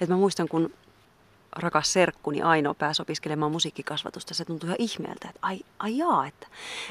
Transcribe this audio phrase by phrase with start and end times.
[0.00, 0.72] Että mä muistan, kun
[1.56, 6.46] rakas serkkuni Aino pääsi opiskelemaan musiikkikasvatusta, se tuntui ihan ihmeeltä, että ai, ai jaa, että,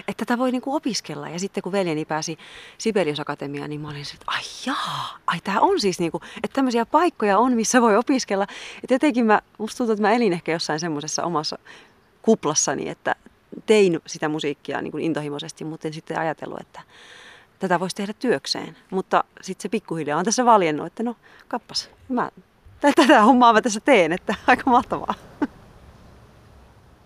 [0.08, 1.30] että tätä voi niinku opiskella.
[1.30, 2.38] Ja sitten kun veljeni pääsi
[2.78, 6.86] Sibelius Akatemiaan, niin mä olin että ai jaa, ai tämä on siis niinku, että tämmöisiä
[6.86, 8.48] paikkoja on, missä voi opiskella.
[8.84, 11.58] Että jotenkin mä, musta tuntuu, että mä elin ehkä jossain semmoisessa omassa
[12.22, 13.16] kuplassani, että
[13.66, 16.82] tein sitä musiikkia niin kuin intohimoisesti, mutta en sitten ajatellut, että
[17.60, 18.78] tätä voisi tehdä työkseen.
[18.90, 21.16] Mutta sitten se pikkuhiljaa on tässä valjennut, että no
[21.48, 22.32] kappas, mä
[22.82, 25.14] tätä hommaa mä tässä teen, että aika mahtavaa.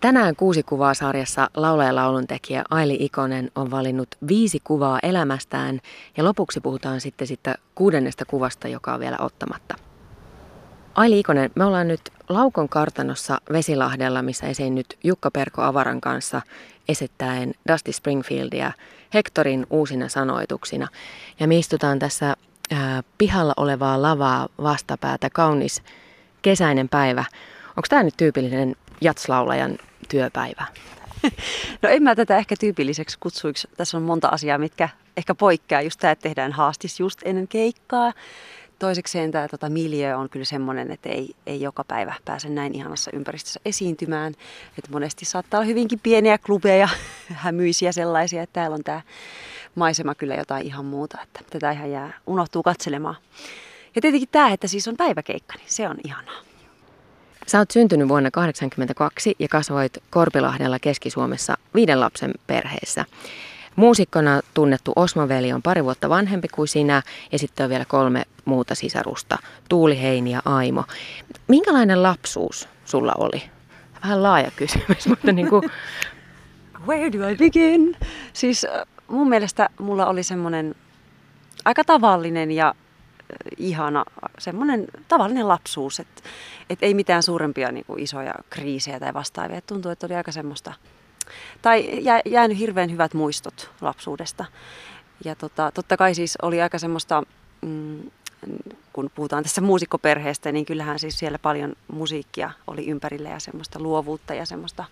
[0.02, 5.80] Tänään kuusi kuvaa sarjassa laulaja lauluntekijä Aili Ikonen on valinnut viisi kuvaa elämästään
[6.18, 9.76] ja lopuksi puhutaan sitten siitä kuudennesta kuvasta, joka on vielä ottamatta.
[10.96, 16.42] Aili Ikonen, me ollaan nyt Laukon kartanossa Vesilahdella, missä esiinnyt Jukka Perko Avaran kanssa
[16.88, 18.72] esittäen Dusty Springfieldia
[19.14, 20.88] Hectorin uusina sanoituksina.
[21.40, 22.36] Ja me istutaan tässä
[22.72, 25.84] ää, pihalla olevaa lavaa vastapäätä, kaunis
[26.42, 27.26] kesäinen päivä.
[27.70, 29.78] Onko tämä nyt tyypillinen jatslaulajan
[30.10, 30.66] työpäivä?
[31.82, 33.68] No en mä tätä ehkä tyypilliseksi kutsuiksi.
[33.78, 35.82] Tässä on monta asiaa, mitkä ehkä poikkeaa.
[35.82, 38.14] Just tämä, että tehdään haastis just ennen keikkaa.
[38.80, 43.12] Toisekseen tämä tota, miljö on kyllä semmoinen, että ei, ei joka päivä pääse näin ihanassa
[43.14, 44.34] ympäristössä esiintymään.
[44.78, 46.90] Että monesti saattaa olla hyvinkin pieniä klubeja,
[47.46, 49.02] hämyisiä sellaisia, että täällä on tämä
[49.76, 53.16] maisema kyllä jotain ihan muuta, että tätä ihan jää, unohtuu katselemaan.
[53.96, 56.42] Ja tietenkin tämä, että siis on päiväkeikka, niin se on ihanaa.
[57.48, 63.06] Sä oot syntynyt vuonna 1982 ja kasvoit Korpilahdella Keski-Suomessa viiden lapsen perheessä.
[63.76, 68.76] Muusikkona tunnettu Osmo-veli on pari vuotta vanhempi kuin sinä ja sitten on vielä kolme muuta
[68.76, 69.38] sisarusta,
[69.70, 70.84] Tuuli, Heini ja Aimo.
[71.48, 73.44] Minkälainen lapsuus sulla oli?
[74.04, 75.64] Vähän laaja kysymys, mutta niin kuin...
[76.88, 77.98] Where do I begin?
[78.34, 80.76] Siis äh, mun mielestä mulla oli semmoinen
[81.66, 82.76] aika tavallinen ja äh,
[83.58, 84.06] ihana,
[84.40, 86.22] semmoinen tavallinen lapsuus, että
[86.70, 89.58] et ei mitään suurempia niin kuin isoja kriisejä tai vastaavia.
[89.58, 90.74] Et tuntuu, että oli aika semmoista,
[91.62, 94.46] tai jä, jäänyt hirveän hyvät muistot lapsuudesta.
[95.26, 97.24] Ja tota, totta kai siis oli aika semmoista,
[97.62, 98.12] mm,
[98.94, 104.34] kun puhutaan tässä muusikkoperheestä, niin kyllähän siis siellä paljon musiikkia oli ympärillä ja semmoista luovuutta
[104.34, 104.86] ja semmoista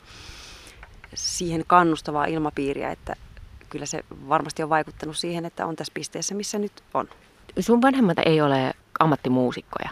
[1.14, 3.16] siihen kannustavaa ilmapiiriä, että
[3.70, 7.10] kyllä se varmasti on vaikuttanut siihen, että on tässä pisteessä, missä nyt on.
[7.60, 9.90] Sun vanhemmat ei ole ammattimuusikkoja?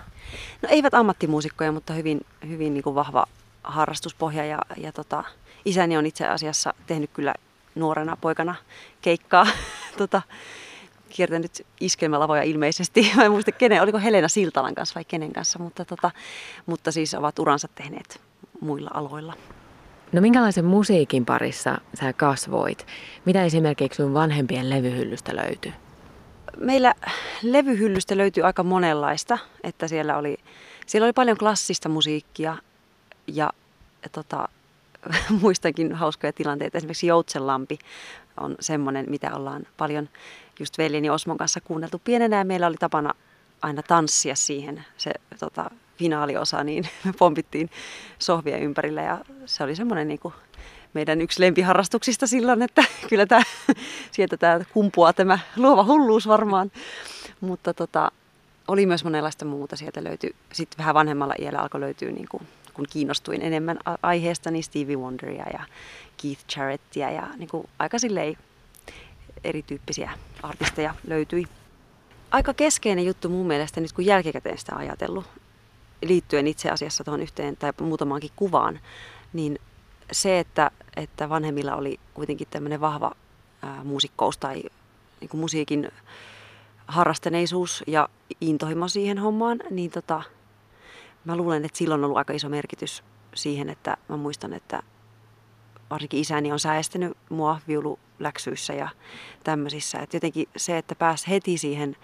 [0.62, 3.26] No eivät ammattimuusikkoja, mutta hyvin, hyvin niin kuin vahva
[3.64, 5.24] harrastuspohja ja, ja tota,
[5.66, 7.34] isäni on itse asiassa tehnyt kyllä
[7.76, 8.56] nuorena poikana
[9.02, 9.48] keikkaa.
[9.98, 10.22] tota,
[11.10, 13.12] kiertänyt iskelmälavoja ilmeisesti.
[13.16, 16.12] Mä en muista kenen, oliko Helena Siltalan kanssa vai kenen kanssa, mutta, tota,
[16.66, 18.22] mutta siis ovat uransa tehneet
[18.62, 19.34] muilla aloilla.
[20.12, 22.86] No minkälaisen musiikin parissa sä kasvoit?
[23.26, 25.74] Mitä esimerkiksi sun vanhempien levyhyllystä löytyy?
[26.58, 26.94] Meillä
[27.42, 30.38] levyhyllystä löytyy aika monenlaista, että siellä oli,
[30.86, 32.58] siellä oli paljon klassista musiikkia
[33.28, 33.54] ja,
[34.04, 34.50] ja tota,
[35.42, 36.78] muistankin hauskoja tilanteita.
[36.78, 37.80] Esimerkiksi Joutsenlampi
[38.38, 40.10] on semmoinen, mitä ollaan paljon
[40.60, 43.14] just veljeni Osmon kanssa kuunneltu pienenä ja meillä oli tapana
[43.62, 47.70] aina tanssia siihen se tota, finaaliosa, niin me pompittiin
[48.20, 50.34] sohvia ympärillä ja se oli semmoinen niin kuin
[50.94, 53.44] meidän yksi lempiharrastuksista silloin, että kyllä tämä,
[54.12, 56.72] sieltä tämä kumpuaa tämä luova hulluus varmaan.
[57.42, 58.12] Mutta tota,
[58.68, 59.76] oli myös monenlaista muuta.
[59.76, 64.64] Sieltä löytyi, sitten vähän vanhemmalla iällä alkoi löytyä, niin kuin, kun kiinnostuin enemmän aiheesta, niin
[64.64, 65.60] Stevie Wonderia ja
[66.22, 68.38] Keith Jarrettia ja niin kuin, aika silleen
[69.44, 70.12] erityyppisiä
[70.44, 71.48] artisteja löytyi.
[72.32, 75.26] Aika keskeinen juttu mun mielestä nyt kun jälkikäteen sitä ajatellut,
[76.02, 78.80] liittyen itse asiassa tuohon yhteen tai muutamaankin kuvaan,
[79.34, 79.60] niin
[80.12, 83.12] se, että, että vanhemmilla oli kuitenkin tämmöinen vahva
[83.62, 84.64] ää, muusikkous tai
[85.22, 85.92] niin kuin musiikin
[86.88, 88.10] harrastaneisuus ja
[88.42, 90.24] intohimo siihen hommaan, niin tota,
[91.26, 93.04] mä luulen, että silloin on ollut aika iso merkitys
[93.36, 94.84] siihen, että mä muistan, että
[95.90, 98.90] varsinkin isäni on säästänyt mua viululäksyissä ja
[99.44, 100.00] tämmöisissä.
[100.00, 101.96] Että jotenkin se, että pääs heti siihen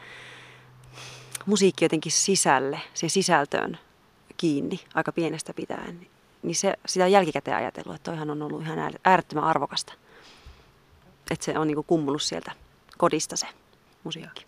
[1.45, 3.77] musiikki jotenkin sisälle, siihen sisältöön
[4.43, 6.07] kiinni aika pienestä pitäen,
[6.41, 9.93] niin se, sitä on jälkikäteen ajatellut, että toihan on ollut ihan äärettömän arvokasta.
[11.31, 12.51] Että se on niin kummunut sieltä
[12.97, 13.47] kodista se
[14.03, 14.45] musiikki.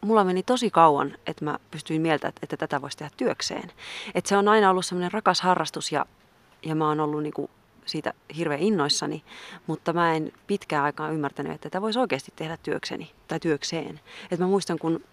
[0.00, 3.72] Mulla meni tosi kauan, että mä pystyin mieltä, että, tätä voisi tehdä työkseen.
[4.14, 6.06] Että se on aina ollut semmoinen rakas harrastus ja,
[6.62, 7.48] ja mä oon ollut niin
[7.86, 9.24] siitä hirveän innoissani,
[9.66, 14.00] mutta mä en pitkään aikaa ymmärtänyt, että tätä voisi oikeasti tehdä työkseni tai työkseen.
[14.30, 15.04] Et mä muistan, kun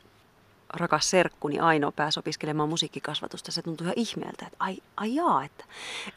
[0.75, 5.65] rakas serkkuni Aino pääsi opiskelemaan musiikkikasvatusta, se tuntui ihan ihmeeltä, että ai, ai jaa, että,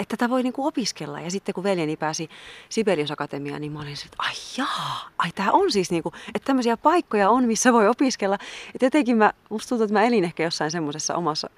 [0.01, 1.21] että tätä voi niinku opiskella.
[1.21, 2.31] Ja sitten kun veljeni pääsi
[2.69, 6.77] Sibelius Akatemiaan, niin mä olin että ai jaa, ai tämä on siis niinku, että tämmöisiä
[6.77, 8.39] paikkoja on, missä voi opiskella.
[8.75, 11.51] Että jotenkin mä, musta tuntuu, että mä elin ehkä jossain semmoisessa omassa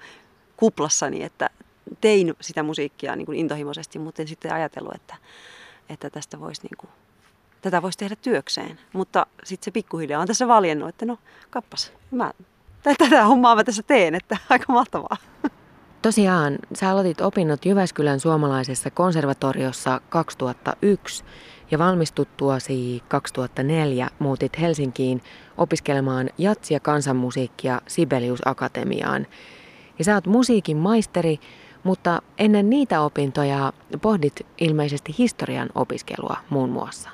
[0.57, 1.49] kuplassani, että
[2.01, 5.15] tein sitä musiikkia niin kuin intohimoisesti, mutta en sitten ajatellut, että,
[5.89, 6.89] että tästä voisi niin kuin,
[7.61, 8.79] tätä voisi tehdä työkseen.
[8.93, 11.17] Mutta sitten se pikkuhiljaa on tässä valjennut, että no
[11.49, 12.33] kappas, mä,
[12.83, 15.17] tätä hommaa mä tässä teen, että aika mahtavaa.
[16.01, 21.23] Tosiaan, sä aloitit opinnot Jyväskylän suomalaisessa konservatoriossa 2001
[21.71, 25.21] ja valmistuttuasi 2004 muutit Helsinkiin
[25.57, 29.27] opiskelemaan jatsia kansanmusiikkia Sibelius Akatemiaan.
[29.99, 31.39] Ja sä oot musiikin maisteri,
[31.83, 37.09] mutta ennen niitä opintoja pohdit ilmeisesti historian opiskelua muun muassa.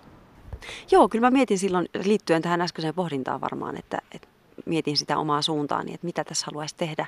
[0.91, 4.27] Joo, kyllä mä mietin silloin liittyen tähän äskeiseen pohdintaan varmaan, että, että
[4.65, 7.05] mietin sitä omaa suuntaani, että mitä tässä haluaisi tehdä.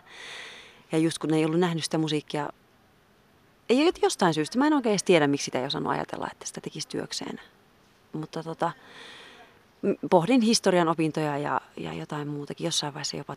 [0.92, 2.50] Ja just kun ei ollut nähnyt sitä musiikkia,
[3.69, 6.62] ei jostain syystä, mä en oikein edes tiedä, miksi sitä ei osannut ajatella, että sitä
[6.62, 7.42] tekisi työkseen.
[8.13, 8.72] Mutta tota,
[10.10, 13.36] pohdin historian opintoja ja, ja jotain muutakin, jossain vaiheessa jopa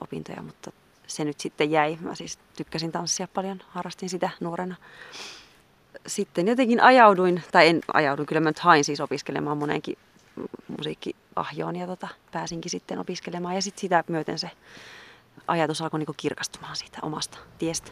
[0.00, 0.72] opintoja, mutta
[1.06, 1.98] se nyt sitten jäi.
[2.00, 4.76] Mä siis tykkäsin tanssia paljon, harrastin sitä nuorena.
[6.06, 9.98] Sitten jotenkin ajauduin, tai en ajauduin, kyllä mä nyt hain siis opiskelemaan monenkin
[10.78, 13.54] musiikkiahjoon ja tota, pääsinkin sitten opiskelemaan.
[13.54, 14.50] Ja sitten sitä myöten se
[15.48, 17.90] ajatus alkoi niin kirkastumaan siitä omasta tiestä.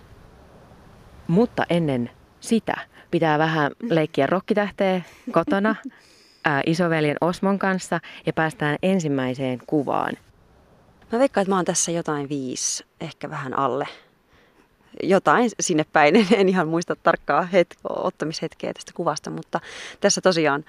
[1.29, 2.11] Mutta ennen
[2.41, 2.77] sitä
[3.11, 5.03] pitää vähän leikkiä rokkitähteä
[5.33, 5.77] kotona
[6.45, 10.13] ää, isoveljen Osmon kanssa ja päästään ensimmäiseen kuvaan.
[11.13, 13.89] Mä veikkaan, että mä oon tässä jotain viisi, ehkä vähän alle.
[15.03, 19.61] Jotain sinne päin, en ihan muista tarkkaa het- ottamishetkeä tästä kuvasta, mutta
[20.01, 20.65] tässä tosiaan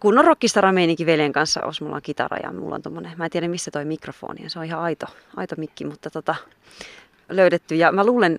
[0.00, 3.30] kunnon rockistara meininki veljen kanssa, jos mulla on kitara ja mulla on tommonen, mä en
[3.30, 5.06] tiedä missä toi mikrofoni se on ihan aito,
[5.36, 6.34] aito mikki, mutta tota,
[7.28, 7.74] löydetty.
[7.74, 8.38] Ja mä luulen,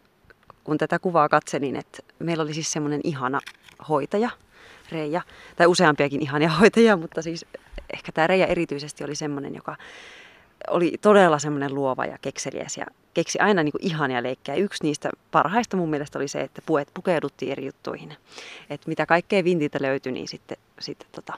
[0.63, 3.39] kun tätä kuvaa katselin, että meillä oli siis semmoinen ihana
[3.89, 4.29] hoitaja,
[4.91, 5.21] Reija,
[5.55, 7.45] tai useampiakin ihania hoitajia, mutta siis
[7.93, 9.75] ehkä tämä Reija erityisesti oli semmoinen, joka
[10.67, 14.55] oli todella semmoinen luova ja kekseliäs ja keksi aina niin kuin ihania leikkejä.
[14.55, 18.15] Yksi niistä parhaista mun mielestä oli se, että puet, pukeuduttiin eri juttuihin.
[18.69, 21.33] Että mitä kaikkea vintiltä löytyi, niin sitten, sitten tota,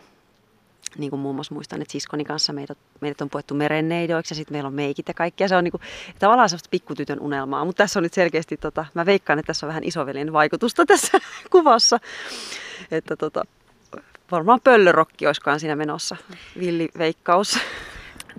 [0.97, 4.53] niin kuin muun muassa muistan, että siskoni kanssa meidät, meidät on puettu merenneidoiksi ja sitten
[4.53, 5.47] meillä on meikit ja kaikkea.
[5.47, 5.81] Se on niin kuin,
[6.19, 9.67] tavallaan sellaista pikkutytön unelmaa, mutta tässä on nyt selkeästi, tota, mä veikkaan, että tässä on
[9.67, 11.19] vähän isoveljen vaikutusta tässä
[11.51, 11.99] kuvassa.
[12.91, 13.43] Että tota,
[14.31, 16.15] varmaan pöllörokki olisikaan siinä menossa,
[16.59, 17.59] villiveikkaus.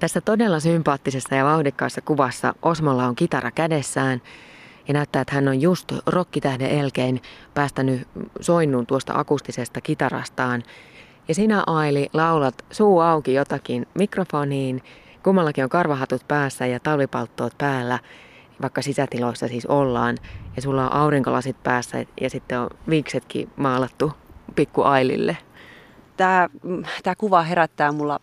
[0.03, 4.23] Tässä todella sympaattisessa ja vauhdikkaassa kuvassa Osmolla on kitara kädessään
[4.89, 7.23] ja näyttää, että hän on just rokkitähden elkein
[7.55, 8.09] päästänyt
[8.41, 10.63] soinnun tuosta akustisesta kitarastaan.
[11.29, 14.83] Ja sinä Aili laulat suu auki jotakin mikrofoniin,
[15.23, 17.99] kummallakin on karvahatut päässä ja talvipalttoot päällä,
[18.63, 20.17] vaikka sisätiloissa siis ollaan.
[20.57, 24.13] Ja sulla on aurinkolasit päässä ja sitten on viiksetkin maalattu
[24.55, 25.37] pikku Ailille.
[26.17, 26.49] Tämä,
[27.03, 28.21] tämä kuva herättää mulla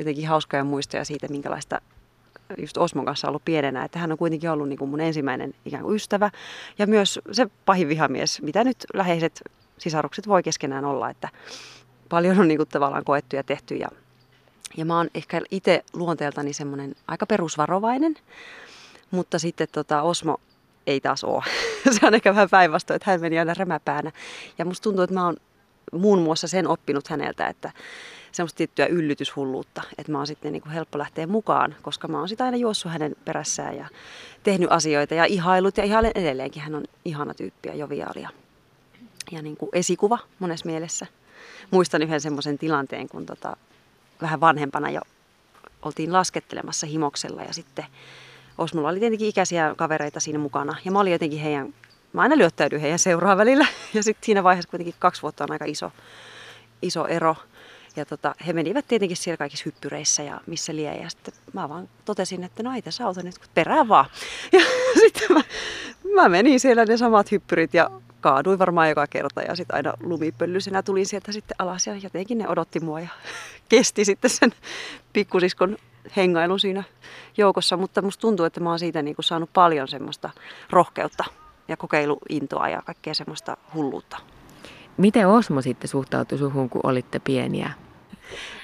[0.00, 1.80] jotenkin hauskoja muistoja siitä, minkälaista
[2.58, 5.82] just Osmon kanssa ollut pienenä, että hän on kuitenkin ollut niin kuin mun ensimmäinen ikään
[5.82, 6.30] kuin ystävä
[6.78, 9.42] ja myös se pahin vihamies, mitä nyt läheiset
[9.78, 11.28] sisarukset voi keskenään olla, että
[12.08, 13.88] paljon on niin kuin tavallaan koettu ja tehty ja,
[14.76, 18.14] ja mä oon ehkä itse luonteeltani semmoinen aika perusvarovainen,
[19.10, 20.36] mutta sitten tota Osmo
[20.86, 21.44] ei taas ole.
[22.00, 24.12] se on ehkä vähän päinvastoin, että hän meni aina rämäpäänä.
[24.58, 25.36] Ja musta tuntuu, että mä oon
[25.92, 27.72] muun muassa sen oppinut häneltä, että
[28.32, 32.28] semmoista tiettyä yllytyshulluutta, että mä oon sitten niin kuin helppo lähteä mukaan, koska mä oon
[32.28, 33.88] sitä aina juossut hänen perässään ja
[34.42, 36.62] tehnyt asioita ja ihailut ja ihailen edelleenkin.
[36.62, 38.30] Hän on ihana tyyppi ja joviaali ja,
[39.32, 41.06] ja niin kuin esikuva monessa mielessä.
[41.70, 43.56] Muistan yhden semmoisen tilanteen, kun tota,
[44.22, 45.00] vähän vanhempana jo
[45.82, 47.84] oltiin laskettelemassa himoksella ja sitten
[48.58, 51.74] Osmulla oli tietenkin ikäisiä kavereita siinä mukana ja mä olin jotenkin heidän,
[52.12, 55.64] mä aina lyöttäydyin heidän seuraa välillä ja sitten siinä vaiheessa kuitenkin kaksi vuotta on aika
[55.64, 55.92] iso,
[56.82, 57.36] iso ero
[57.96, 60.94] ja tota, he menivät tietenkin siellä kaikissa hyppyreissä ja missä lie.
[60.94, 64.06] Ja sitten mä vaan totesin, että no ei tässä auta nyt, perään vaan.
[64.52, 64.60] Ja
[65.00, 65.40] sitten mä,
[66.14, 69.42] mä menin siellä ne samat hyppyrit ja kaaduin varmaan joka kerta.
[69.42, 73.08] Ja sitten aina lumipöllyisenä tulin sieltä sitten alas ja jotenkin ne odotti mua ja
[73.68, 74.52] kesti sitten sen
[75.12, 75.76] pikkusiskon
[76.16, 76.84] hengailun siinä
[77.36, 77.76] joukossa.
[77.76, 80.30] Mutta musta tuntuu, että mä oon siitä niin saanut paljon semmoista
[80.70, 81.24] rohkeutta
[81.68, 84.16] ja kokeiluintoa ja kaikkea semmoista hulluutta.
[85.00, 87.72] Miten Osmo sitten suhtautui suhun, kun olitte pieniä?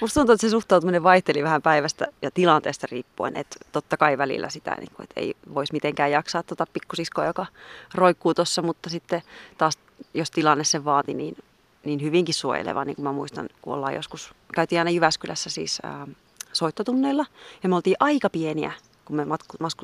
[0.00, 3.36] Musta tuntuu, että se suhtautuminen vaihteli vähän päivästä ja tilanteesta riippuen.
[3.36, 7.46] Että totta kai välillä sitä, niin kuin, että ei voisi mitenkään jaksaa tuota pikkusiskoa, joka
[7.94, 9.22] roikkuu tuossa, mutta sitten
[9.58, 9.78] taas
[10.14, 11.36] jos tilanne sen vaati, niin,
[11.84, 12.84] niin hyvinkin suojeleva.
[12.84, 16.06] Niin kuin mä muistan, kun ollaan joskus, käytiin aina Jyväskylässä siis ää,
[16.52, 17.26] soittotunneilla
[17.62, 18.72] ja me oltiin aika pieniä,
[19.04, 19.26] kun me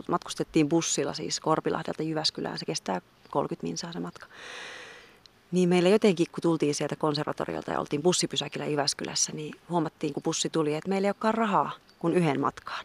[0.09, 2.59] matkustettiin bussilla siis Korpilahdelta Jyväskylään.
[2.59, 4.27] Se kestää 30 minsaa se matka.
[5.53, 10.51] Niin meillä jotenkin, kun tultiin sieltä konservatoriolta ja oltiin bussipysäkillä Jyväskylässä, niin huomattiin, kun bussi
[10.51, 12.85] tuli, että meillä ei olekaan rahaa kuin yhden matkaan.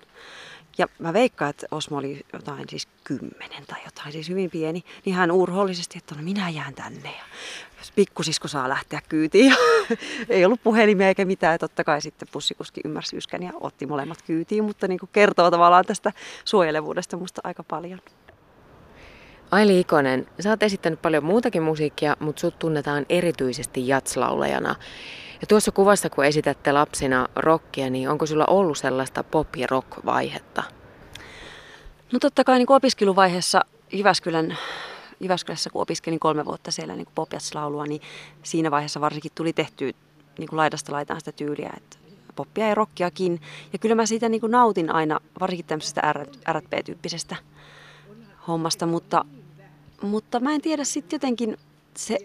[0.78, 5.16] Ja mä veikkaan, että Osmo oli jotain siis kymmenen tai jotain, siis hyvin pieni, niin
[5.16, 7.10] hän urhoollisesti, että no minä jään tänne.
[7.10, 7.24] Ja
[7.96, 9.56] pikkusisko saa lähteä kyytiin.
[10.30, 11.54] Ei ollut puhelimia eikä mitään.
[11.54, 15.52] Ja totta kai sitten pussikuski ymmärsi yskän ja otti molemmat kyytiin, mutta niin kuin kertoo
[15.52, 16.12] tavallaan tästä
[16.46, 18.00] suojelevuudesta musta aika paljon.
[19.52, 24.76] Aili Ikonen, sä oot esittänyt paljon muutakin musiikkia, mutta sut tunnetaan erityisesti jatslaulajana.
[25.42, 30.64] Ja tuossa kuvassa, kun esitätte lapsina rockia, niin onko sulla ollut sellaista pop- ja rock-vaihetta?
[32.14, 34.58] No totta kai niin opiskeluvaiheessa Jyväskylän,
[35.20, 38.02] Jyväskylässä, kun opiskelin kolme vuotta siellä niin pop laulua niin
[38.44, 39.96] siinä vaiheessa varsinkin tuli tehty
[40.38, 41.98] niin kuin laidasta laitaan sitä tyyliä, että
[42.36, 43.42] poppia ja rockiakin.
[43.74, 46.14] Ja kyllä mä siitä niin kuin nautin aina, varsinkin tämmöisestä
[46.52, 47.36] R&B-tyyppisestä
[48.48, 49.26] hommasta, mutta,
[50.02, 51.58] mutta mä en tiedä sitten jotenkin
[51.98, 52.18] se,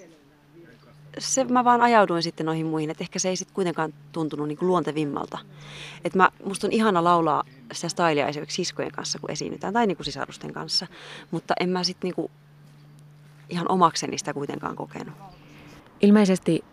[1.19, 4.59] se, mä vaan ajauduin sitten noihin muihin, että ehkä se ei sitten kuitenkaan tuntunut niin
[4.61, 5.38] luontevimmalta.
[6.05, 9.97] Että mä, musta on ihana laulaa sitä stylia esimerkiksi siskojen kanssa, kun esiinnytään, tai niin
[9.97, 10.87] kuin sisarusten kanssa,
[11.31, 12.31] mutta en mä sitten niin
[13.49, 15.14] ihan omakseni sitä kuitenkaan kokenut.
[16.00, 16.64] Ilmeisesti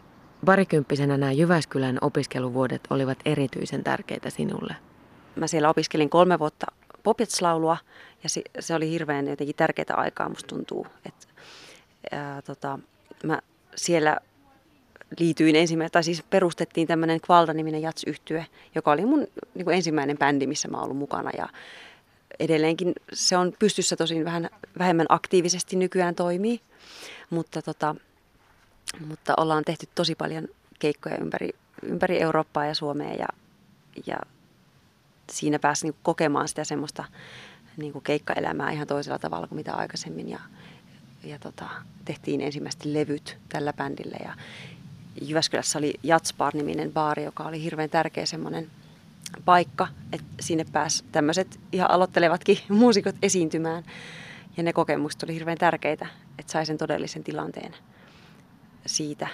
[0.46, 4.76] parikymppisenä nämä Jyväskylän opiskeluvuodet olivat erityisen tärkeitä sinulle.
[5.36, 6.66] Mä siellä opiskelin kolme vuotta
[7.04, 7.78] popetslaulua
[8.24, 10.88] ja se, se oli hirveän jotenkin tärkeää aikaa, musta tuntuu.
[11.06, 11.28] Että,
[12.12, 12.80] ää, tota,
[13.24, 13.40] mä
[13.76, 14.18] siellä
[15.20, 18.06] liityin ensimmäinen, tai siis perustettiin tämmöinen Kvalda-niminen jats
[18.76, 21.30] joka oli mun niin kuin ensimmäinen bändi, missä mä ollut mukana.
[21.38, 21.50] Ja
[22.40, 26.62] edelleenkin se on pystyssä tosin vähän vähemmän aktiivisesti nykyään toimii,
[27.30, 27.96] mutta, tota,
[29.08, 30.48] mutta ollaan tehty tosi paljon
[30.80, 31.50] keikkoja ympäri,
[31.84, 33.28] ympäri Eurooppaa ja Suomea ja,
[34.06, 34.18] ja
[35.32, 37.06] siinä pääsi niin kokemaan sitä semmoista
[37.78, 40.40] niin keikkaelämää ihan toisella tavalla kuin mitä aikaisemmin ja,
[41.24, 41.70] ja tota,
[42.06, 44.34] tehtiin ensimmäisesti levyt tällä bändillä ja
[45.22, 48.72] Jyväskylässä oli Jatsbar-niminen baari, joka oli hirveän tärkeä semmoinen
[49.46, 53.84] paikka, että sinne pääsi tämmöiset ihan aloittelevatkin muusikot esiintymään.
[54.58, 56.06] Ja ne kokemukset oli hirveän tärkeitä,
[56.40, 57.76] että sai sen todellisen tilanteen
[58.86, 59.28] siitä.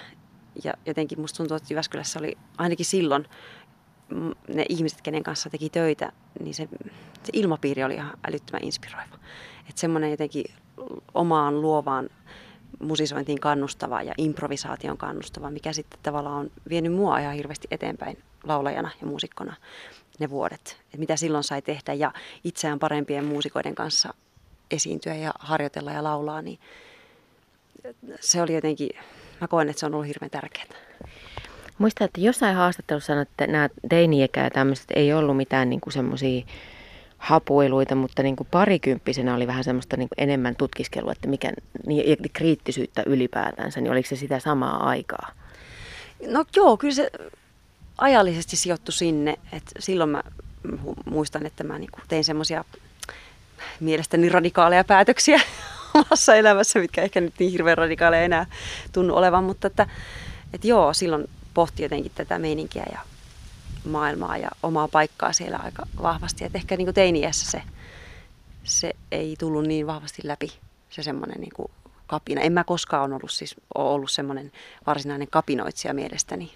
[0.64, 3.26] Ja jotenkin musta tuntuu, että Jyväskylässä oli ainakin silloin
[4.48, 6.68] ne ihmiset, kenen kanssa teki töitä, niin se,
[7.22, 9.18] se ilmapiiri oli ihan älyttömän inspiroiva.
[9.68, 10.44] Että semmoinen jotenkin
[11.14, 12.08] omaan luovaan
[12.80, 18.90] musisointiin kannustava ja improvisaation kannustava, mikä sitten tavallaan on vienyt mua ihan hirveästi eteenpäin laulajana
[19.00, 19.56] ja muusikkona
[20.18, 20.76] ne vuodet.
[20.84, 22.12] Että mitä silloin sai tehdä ja
[22.44, 24.14] itseään parempien muusikoiden kanssa
[24.70, 26.58] esiintyä ja harjoitella ja laulaa, niin
[28.20, 28.90] se oli jotenkin,
[29.40, 30.66] mä koen, että se on ollut hirveän tärkeää.
[31.78, 36.46] Muista, että jossain haastattelussa sanoit, että nämä teiniäkä ja tämmöiset ei ollut mitään niin semmoisia
[37.18, 41.52] hapuiluita, mutta niin kuin parikymppisenä oli vähän semmoista niin kuin enemmän tutkiskelua, että mikä,
[41.86, 45.32] niin, kriittisyyttä ylipäätänsä, niin oliko se sitä samaa aikaa?
[46.26, 47.10] No joo, kyllä se
[47.98, 50.22] ajallisesti sijoittu sinne, että silloin mä
[51.04, 52.64] muistan, että mä niin kuin tein semmoisia
[53.80, 55.40] mielestäni radikaaleja päätöksiä
[55.94, 58.46] omassa elämässä, mitkä ehkä nyt niin hirveän radikaaleja enää
[58.92, 59.86] tunnu olevan, mutta että,
[60.52, 62.98] että joo, silloin pohti jotenkin tätä meininkiä ja
[63.84, 66.44] maailmaa ja omaa paikkaa siellä aika vahvasti.
[66.44, 67.62] Et ehkä niin teiniässä se,
[68.64, 70.58] se ei tullut niin vahvasti läpi,
[70.90, 71.70] se semmoinen niin
[72.06, 72.40] kapina.
[72.40, 74.52] En mä koskaan ollut, siis, ollut semmoinen
[74.86, 76.52] varsinainen kapinoitsija mielestäni,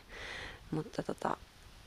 [0.71, 1.37] mutta tota,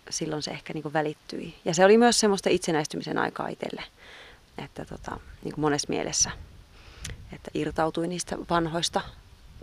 [0.10, 1.56] silloin se ehkä niin välittyi.
[1.66, 3.84] Ja se oli myös semmoista itsenäistymisen aikaa itselle,
[4.58, 6.32] että tota, niin monessa mielessä,
[7.34, 9.02] että irtautui niistä vanhoista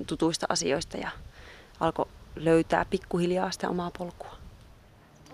[0.06, 1.10] tutuista asioista ja
[1.80, 2.06] alkoi
[2.36, 4.36] löytää pikkuhiljaa sitä omaa polkua.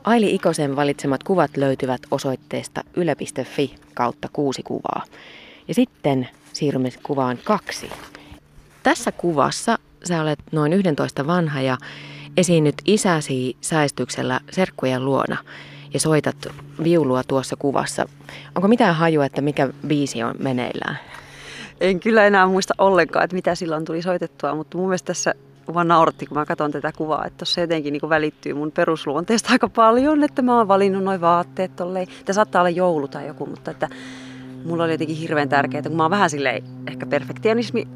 [0.04, 5.04] Aili Ikosen valitsemat kuvat löytyvät osoitteesta yle.fi kautta kuusi kuvaa.
[5.68, 7.90] Ja sitten siirrymme kuvaan kaksi.
[8.82, 11.78] Tässä kuvassa sä olet noin 11 vanha ja
[12.36, 15.36] esiinnyt isäsi säästyksellä serkkujen luona
[15.94, 16.36] ja soitat
[16.82, 18.08] viulua tuossa kuvassa.
[18.54, 20.98] Onko mitään hajua, että mikä biisi on meneillään?
[21.80, 25.34] En kyllä enää muista ollenkaan, että mitä silloin tuli soitettua, mutta mun mielestä tässä
[25.74, 29.68] vaan nauratti, kun mä katson tätä kuvaa, että tuossa jotenkin niin välittyy mun perusluonteesta aika
[29.68, 32.06] paljon, että mä oon valinnut noin vaatteet tolleen.
[32.24, 33.88] Tämä saattaa olla joulu tai joku, mutta että
[34.64, 37.88] mulla oli jotenkin hirveän tärkeää, kun mä oon vähän silleen ehkä perfektionismi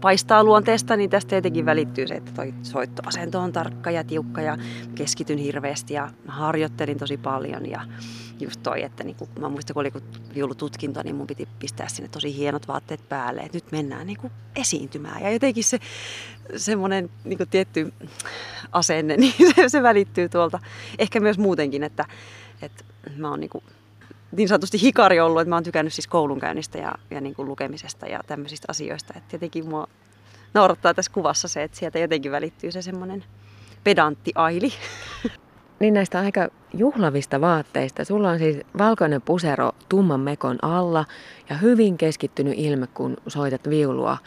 [0.00, 4.58] paistaa luonteesta, niin tästä jotenkin välittyy se, että toi soittoasento on tarkka ja tiukka ja
[4.94, 7.80] keskityn hirveästi ja harjoittelin tosi paljon ja
[8.40, 9.92] just toi, että niin kun, mä muistan, kun oli
[10.34, 14.32] viulututkinto, niin mun piti pistää sinne tosi hienot vaatteet päälle, että nyt mennään niin kuin
[14.56, 15.22] esiintymään.
[15.22, 15.78] Ja jotenkin se
[16.56, 17.92] semmoinen niin kuin tietty
[18.72, 20.58] asenne, niin se, se välittyy tuolta.
[20.98, 22.04] Ehkä myös muutenkin, että,
[22.62, 22.84] että
[23.16, 23.64] mä oon niin, kuin,
[24.36, 28.06] niin sanotusti hikari ollut, että mä oon tykännyt siis koulunkäynnistä ja, ja niin kuin lukemisesta
[28.06, 29.14] ja tämmöisistä asioista.
[29.16, 29.88] Että jotenkin mua
[30.54, 33.24] naurattaa tässä kuvassa se, että sieltä jotenkin välittyy se semmoinen
[33.84, 34.72] pedantti aili.
[35.80, 38.04] niin näistä aika juhlavista vaatteista.
[38.04, 41.04] Sulla on siis valkoinen pusero tumman mekon alla
[41.50, 44.18] ja hyvin keskittynyt ilme, kun soitat viulua.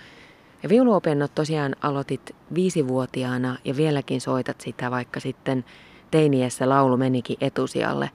[0.63, 5.65] Ja viuluopinnot tosiaan aloitit viisivuotiaana ja vieläkin soitat sitä, vaikka sitten
[6.11, 8.09] teiniessä laulu menikin etusijalle.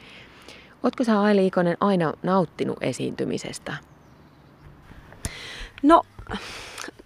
[0.82, 3.76] Oletko sä Aili Ikonen aina nauttinut esiintymisestä?
[5.82, 6.02] No,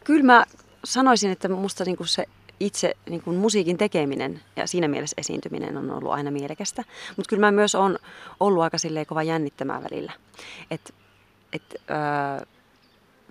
[0.05, 0.45] kyllä mä
[0.85, 2.27] sanoisin, että musta niinku se
[2.61, 6.85] itse niin kuin musiikin tekeminen ja siinä mielessä esiintyminen on ollut aina mielekästä.
[7.17, 7.99] Mutta kyllä mä myös on
[8.41, 10.13] ollut aika silleen kova jännittämään välillä.
[10.71, 10.95] Et,
[11.53, 12.47] et, öö,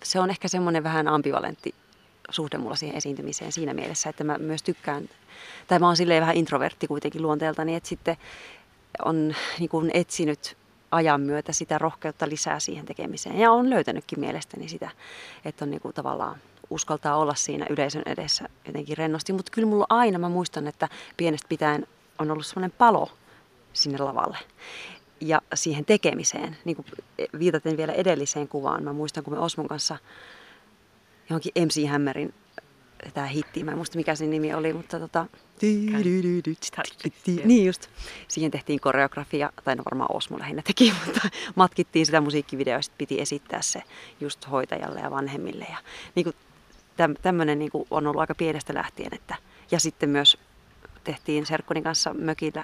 [0.03, 1.75] se on ehkä semmoinen vähän ambivalentti
[2.29, 5.09] suhde mulla siihen esiintymiseen siinä mielessä, että mä myös tykkään,
[5.67, 8.17] tai mä oon silleen vähän introvertti kuitenkin luonteeltani, että sitten
[9.05, 10.57] on niin kuin etsinyt
[10.91, 13.39] ajan myötä sitä rohkeutta lisää siihen tekemiseen.
[13.39, 14.89] Ja on löytänytkin mielestäni sitä,
[15.45, 16.35] että on niin kuin tavallaan
[16.69, 19.33] uskaltaa olla siinä yleisön edessä jotenkin rennosti.
[19.33, 21.87] Mutta kyllä mulla aina, mä muistan, että pienestä pitäen
[22.19, 23.11] on ollut semmoinen palo
[23.73, 24.37] sinne lavalle
[25.21, 26.57] ja siihen tekemiseen.
[26.65, 26.85] Niin kuin
[27.39, 29.97] viitaten vielä edelliseen kuvaan, mä muistan, kun me Osmon kanssa
[31.29, 32.33] johonkin MC Hammerin
[33.13, 35.25] tämä hitti, mä en muista mikä sen nimi oli, mutta tota...
[37.47, 37.87] Niin just.
[38.27, 43.21] Siihen tehtiin koreografia, tai no varmaan Osmo lähinnä teki, mutta matkittiin sitä musiikkivideoa, sitten piti
[43.21, 43.83] esittää se
[44.19, 45.65] just hoitajalle ja vanhemmille.
[45.69, 45.77] Ja
[46.15, 46.35] niin kuin
[47.21, 49.13] tämmöinen niin kuin on ollut aika pienestä lähtien.
[49.13, 49.35] Että,
[49.71, 50.37] ja sitten myös
[51.03, 52.63] tehtiin Serkkunin kanssa mökillä,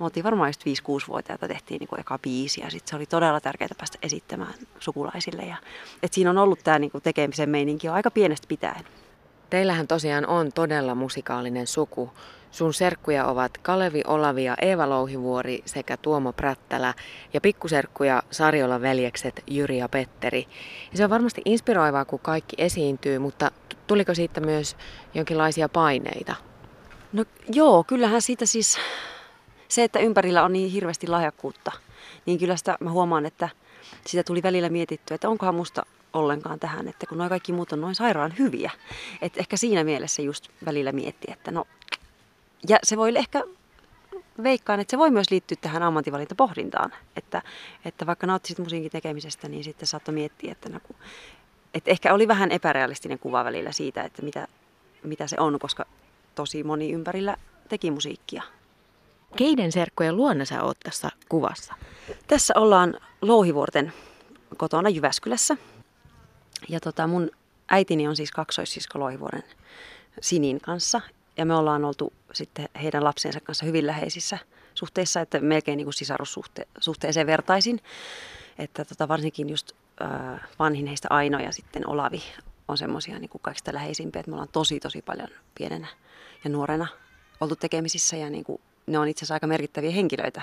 [0.00, 3.40] me oltiin varmaan just 5-6-vuotiaita, tehtiin niin kuin eka biisi ja sitten se oli todella
[3.40, 5.42] tärkeää päästä esittämään sukulaisille.
[5.42, 5.56] Ja,
[6.02, 8.84] et siinä on ollut tämä niin tekemisen meininki jo aika pienestä pitäen.
[9.50, 12.10] Teillähän tosiaan on todella musikaalinen suku.
[12.50, 16.94] Sun serkkuja ovat Kalevi Olavi ja Eeva Louhivuori sekä Tuomo Prättälä
[17.34, 20.46] ja pikkuserkkuja Sarjola veljekset Jyri ja Petteri.
[20.90, 23.50] Ja se on varmasti inspiroivaa, kun kaikki esiintyy, mutta
[23.86, 24.76] tuliko siitä myös
[25.14, 26.34] jonkinlaisia paineita?
[27.12, 28.78] No joo, kyllähän siitä siis
[29.68, 31.72] se, että ympärillä on niin hirveästi lahjakkuutta,
[32.26, 33.48] niin kyllä sitä mä huomaan, että
[34.06, 37.80] sitä tuli välillä mietittyä, että onkohan musta ollenkaan tähän, että kun nuo kaikki muut on
[37.80, 38.70] noin sairaan hyviä.
[39.22, 41.66] Että ehkä siinä mielessä just välillä mietti, että no
[42.68, 43.44] ja se voi ehkä
[44.42, 46.92] veikkaan, että se voi myös liittyä tähän ammatinvalintapohdintaan.
[47.16, 47.42] Että,
[47.84, 50.80] että vaikka nauttisit musiikin tekemisestä, niin sitten saattoi miettiä, että, no,
[51.74, 54.48] että ehkä oli vähän epärealistinen kuva välillä siitä, että mitä,
[55.02, 55.84] mitä se on, koska
[56.34, 57.36] tosi moni ympärillä
[57.68, 58.42] teki musiikkia.
[59.36, 61.74] Keiden serkkojen luona sä oot tässä kuvassa?
[62.26, 63.92] Tässä ollaan Louhivuorten
[64.56, 65.56] kotona Jyväskylässä.
[66.68, 67.30] Ja tota, mun
[67.68, 69.44] äitini on siis kaksoissisko Louhivuoren
[70.20, 71.00] Sinin kanssa.
[71.36, 74.38] Ja me ollaan oltu sitten heidän lapsensa kanssa hyvin läheisissä
[74.74, 77.80] suhteissa, että melkein niin kuin sisarussuhteeseen vertaisin.
[78.58, 82.22] Että tota, varsinkin just äh, vanhin heistä Aino ja sitten Olavi
[82.68, 85.86] on semmoisia niin kuin kaikista läheisimpiä, että me ollaan tosi tosi paljon pienenä
[86.44, 86.86] ja nuorena
[87.40, 90.42] oltu tekemisissä ja niin kuin, ne on itse asiassa aika merkittäviä henkilöitä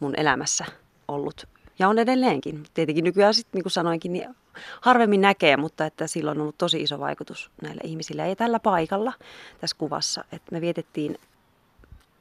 [0.00, 0.64] mun elämässä
[1.08, 2.64] ollut ja on edelleenkin.
[2.74, 4.34] Tietenkin nykyään sitten, niin kuin sanoinkin, niin
[4.80, 8.28] harvemmin näkee, mutta että sillä on ollut tosi iso vaikutus näille ihmisille.
[8.28, 9.12] Ja tällä paikalla
[9.60, 11.18] tässä kuvassa, että me vietettiin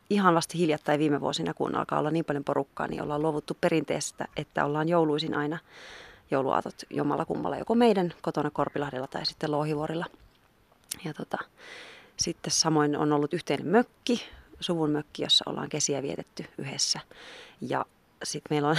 [0.09, 4.27] ihan vasta hiljattain viime vuosina, kun alkaa olla niin paljon porukkaa, niin ollaan luovuttu perinteestä,
[4.37, 5.57] että ollaan jouluisin aina
[6.31, 10.05] jouluaatot jommalla kummalla, joko meidän kotona Korpilahdella tai sitten Louhivuorilla.
[11.05, 11.37] Ja tota,
[12.17, 14.23] sitten samoin on ollut yhteinen mökki,
[14.59, 16.99] suvun mökki, jossa ollaan kesiä vietetty yhdessä.
[17.61, 17.85] Ja
[18.23, 18.77] sitten meillä on,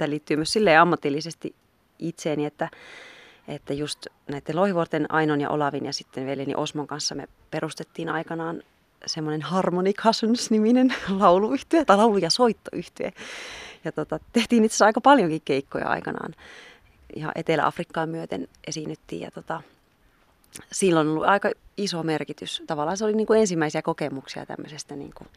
[0.00, 1.54] tämä liittyy myös silleen ammatillisesti
[1.98, 2.68] itseeni, että,
[3.48, 8.62] että just näiden Lohivuorten Ainon ja Olavin ja sitten veljeni Osmon kanssa me perustettiin aikanaan
[9.06, 13.12] semmoinen Harmony Cousins-niminen lauluyhtye tai laulu- ja soittoyhtye.
[13.84, 16.34] Ja tota, tehtiin itse asiassa aika paljonkin keikkoja aikanaan.
[17.16, 19.62] Ihan Etelä-Afrikkaan myöten esiinnyttiin ja tota,
[20.72, 22.62] silloin ollut aika iso merkitys.
[22.66, 25.28] Tavallaan se oli niin kuin ensimmäisiä kokemuksia tämmöisestä niin kuin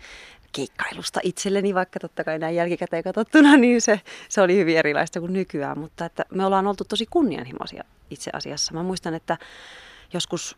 [0.52, 5.34] keikkailusta itselleni, vaikka totta kai näin jälkikäteen katsottuna, niin se, se oli hyvin erilaista kuin
[5.34, 5.80] nykyään.
[5.80, 8.74] Mutta että me ollaan oltu tosi kunnianhimoisia itse asiassa.
[8.74, 9.38] Mä muistan, että
[10.14, 10.58] joskus,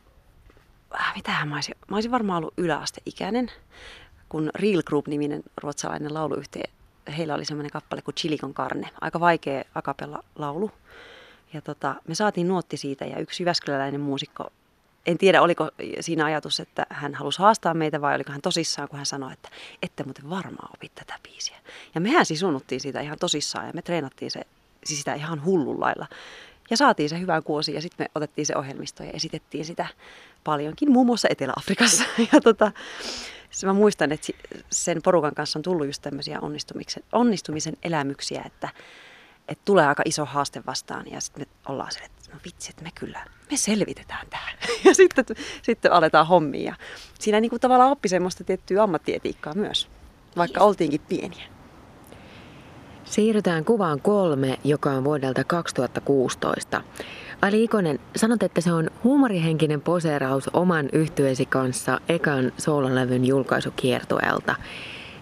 [0.99, 3.51] äh, mitähän mä olisin, mä olisin varmaan ollut yläasteikäinen,
[4.29, 6.63] kun Real Group-niminen ruotsalainen lauluyhtiö,
[7.17, 10.71] heillä oli semmoinen kappale kuin Chilikon karne, aika vaikea akapella laulu.
[11.55, 14.51] Ja tota, me saatiin nuotti siitä ja yksi jyväskyläläinen muusikko,
[15.05, 18.97] en tiedä oliko siinä ajatus, että hän halusi haastaa meitä vai oliko hän tosissaan, kun
[18.97, 19.49] hän sanoi, että
[19.81, 21.57] ette muuten varmaan opit tätä biisiä.
[21.95, 24.41] Ja mehän sisunnuttiin siitä ihan tosissaan ja me treenattiin se,
[24.85, 26.07] siis sitä ihan hullun lailla.
[26.69, 29.87] Ja saatiin se hyvään kuosi ja sitten me otettiin se ohjelmisto ja esitettiin sitä
[30.43, 32.03] paljonkin, muun muassa Etelä-Afrikassa.
[32.33, 32.71] Ja tota,
[33.65, 34.27] mä muistan, että
[34.69, 38.69] sen porukan kanssa on tullut just tämmöisiä onnistumisen, onnistumisen elämyksiä, että,
[39.47, 42.83] että tulee aika iso haaste vastaan ja sitten me ollaan se, että no vitsi, että
[42.83, 44.57] me kyllä, me selvitetään tähän.
[44.85, 45.25] Ja sitten,
[45.61, 46.63] sitten aletaan hommia.
[46.63, 46.75] Ja
[47.19, 49.87] siinä niin kuin tavallaan oppi semmoista tiettyä ammattietiikkaa myös.
[50.37, 51.43] vaikka oltiinkin pieniä.
[53.05, 56.81] Siirrytään kuvaan kolme, joka on vuodelta 2016.
[57.41, 64.55] Ali Ikonen, sanot, että se on huumorihenkinen poseeraus oman yhtyeesi kanssa ekan soololevyn julkaisukiertueelta.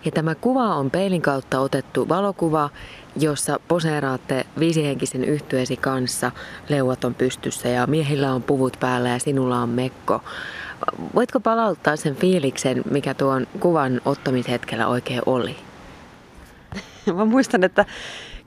[0.05, 2.69] Ja tämä kuva on peilin kautta otettu valokuva,
[3.19, 6.31] jossa poseeraatte viisihenkisen yhtyeesi kanssa.
[6.69, 10.21] Leuat on pystyssä ja miehillä on puvut päällä ja sinulla on mekko.
[11.15, 15.55] Voitko palauttaa sen fiiliksen, mikä tuon kuvan ottamishetkellä oikein oli?
[17.15, 17.85] Mä muistan, että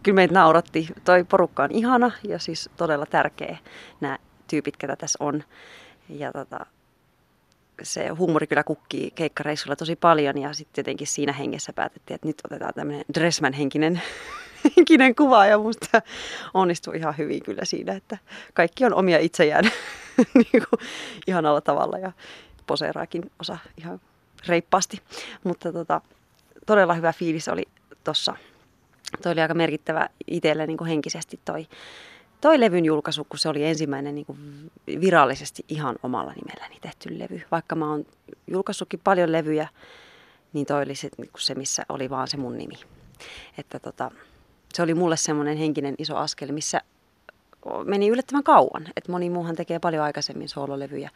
[0.03, 0.89] kyllä meitä nauratti.
[1.05, 3.59] Toi porukka on ihana ja siis todella tärkeä
[4.01, 4.19] nämä
[4.51, 5.45] tyypit, ketä tässä on.
[6.09, 6.67] Ja tota,
[7.83, 12.37] se huumori kyllä kukkii keikkareissulla tosi paljon ja sitten jotenkin siinä hengessä päätettiin, että nyt
[12.45, 14.03] otetaan tämmöinen Dressman henkinen,
[14.77, 16.03] henkinen kuva ja musta
[16.55, 18.19] onnistui ihan hyvin kyllä siinä, että
[18.55, 19.65] kaikki on omia itsejään
[20.35, 20.81] niin kuin
[21.27, 22.13] ihanalla tavalla ja
[22.67, 24.01] poseeraakin osa ihan
[24.49, 25.01] reippaasti.
[25.45, 26.01] Mutta tota,
[26.67, 27.63] todella hyvä fiilis oli
[28.05, 28.37] tuossa.
[29.23, 31.67] Toi oli aika merkittävä itselle niin kuin henkisesti toi,
[32.41, 34.39] toi levyn julkaisu, kun se oli ensimmäinen niin kuin
[35.01, 37.43] virallisesti ihan omalla nimelläni tehty levy.
[37.51, 38.07] Vaikka mä oon
[38.47, 39.69] julkaissutkin paljon levyjä,
[40.53, 42.75] niin toi oli se, niin kuin se missä oli vaan se mun nimi.
[43.59, 44.11] Että tota,
[44.75, 46.81] se oli mulle semmoinen henkinen iso askel, missä
[47.85, 48.89] meni yllättävän kauan.
[48.97, 51.11] Että moni muuhan tekee paljon aikaisemmin soololevyjä.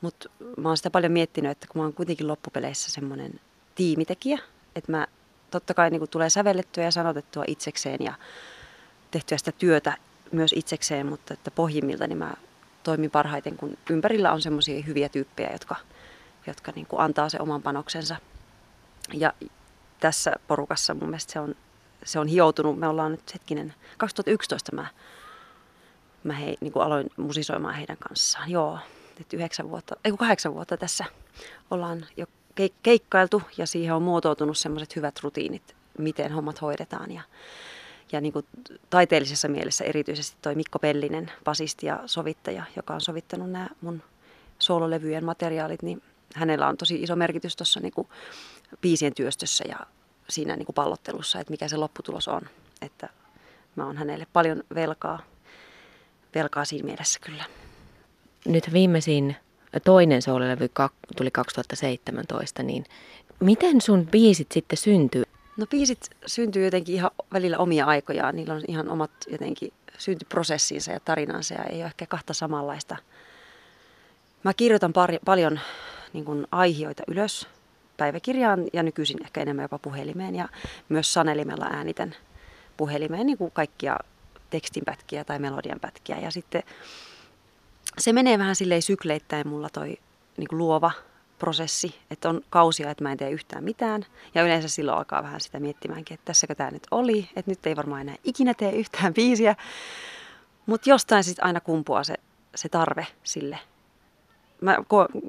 [0.00, 3.40] Mutta mä oon sitä paljon miettinyt, että kun mä oon kuitenkin loppupeleissä semmoinen
[3.74, 4.38] tiimitekijä,
[4.76, 5.06] että mä
[5.50, 8.14] totta kai niin tulee sävellettyä ja sanotettua itsekseen ja
[9.10, 9.96] tehtyä sitä työtä
[10.32, 12.34] myös itsekseen, mutta että pohjimmilta niin mä
[12.82, 15.76] toimin parhaiten, kun ympärillä on semmoisia hyviä tyyppejä, jotka,
[16.46, 18.16] jotka niin kuin antaa se oman panoksensa.
[19.12, 19.32] Ja
[20.00, 21.54] tässä porukassa mun mielestä se on,
[22.04, 22.78] se on hioutunut.
[22.78, 24.86] Me ollaan nyt hetkinen, 2011 mä,
[26.24, 28.50] mä hei, niin kuin aloin musisoimaan heidän kanssaan.
[28.50, 28.78] Joo,
[29.20, 31.04] että yhdeksän vuotta, ei kahdeksan vuotta tässä
[31.70, 32.26] ollaan jo
[32.82, 37.10] keikkailtu ja siihen on muotoutunut semmoiset hyvät rutiinit, miten hommat hoidetaan.
[37.10, 37.22] Ja,
[38.12, 38.46] ja niin kuin
[38.90, 44.02] taiteellisessa mielessä erityisesti toi Mikko Pellinen, basisti ja sovittaja, joka on sovittanut nämä mun
[44.58, 46.02] soololevyjen materiaalit, niin
[46.34, 47.92] hänellä on tosi iso merkitys tuossa niin
[48.80, 49.78] biisien työstössä ja
[50.28, 52.42] siinä niin kuin pallottelussa, että mikä se lopputulos on.
[52.82, 53.08] Että
[53.76, 55.22] mä oon hänelle paljon velkaa,
[56.34, 57.44] velkaa siinä mielessä kyllä.
[58.44, 59.36] Nyt viimeisin
[59.84, 60.70] toinen soololevy
[61.16, 62.84] tuli 2017, niin
[63.40, 65.22] miten sun biisit sitten syntyy?
[65.60, 68.36] No biisit syntyy jotenkin ihan välillä omia aikojaan.
[68.36, 72.96] Niillä on ihan omat jotenkin syntyprosessinsa ja tarinansa ja ei ole ehkä kahta samanlaista.
[74.42, 75.60] Mä kirjoitan pari, paljon
[76.12, 77.46] niin kuin aihioita ylös
[77.96, 80.48] päiväkirjaan ja nykyisin ehkä enemmän jopa puhelimeen ja
[80.88, 82.14] myös sanelimella äänitän
[82.76, 83.96] puhelimeen niin kuin kaikkia
[84.50, 86.18] tekstinpätkiä tai melodian pätkiä.
[86.18, 86.62] Ja sitten
[87.98, 89.98] se menee vähän silleen sykleittäin mulla toi
[90.36, 90.90] niin kuin luova
[91.40, 94.06] prosessi, että on kausia, että mä en tee yhtään mitään.
[94.34, 97.76] Ja yleensä silloin alkaa vähän sitä miettimäänkin, että tässäkö tämä nyt oli, että nyt ei
[97.76, 99.56] varmaan enää ikinä tee yhtään biisiä.
[100.66, 102.14] Mutta jostain sitten aina kumpuaa se,
[102.54, 103.58] se tarve sille.
[104.60, 104.76] Mä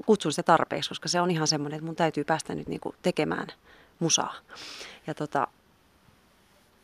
[0.06, 3.48] kutsun sitä tarpeeksi, koska se on ihan semmoinen, että mun täytyy päästä nyt niinku tekemään
[4.00, 4.34] musaa.
[5.08, 5.48] Ja tota,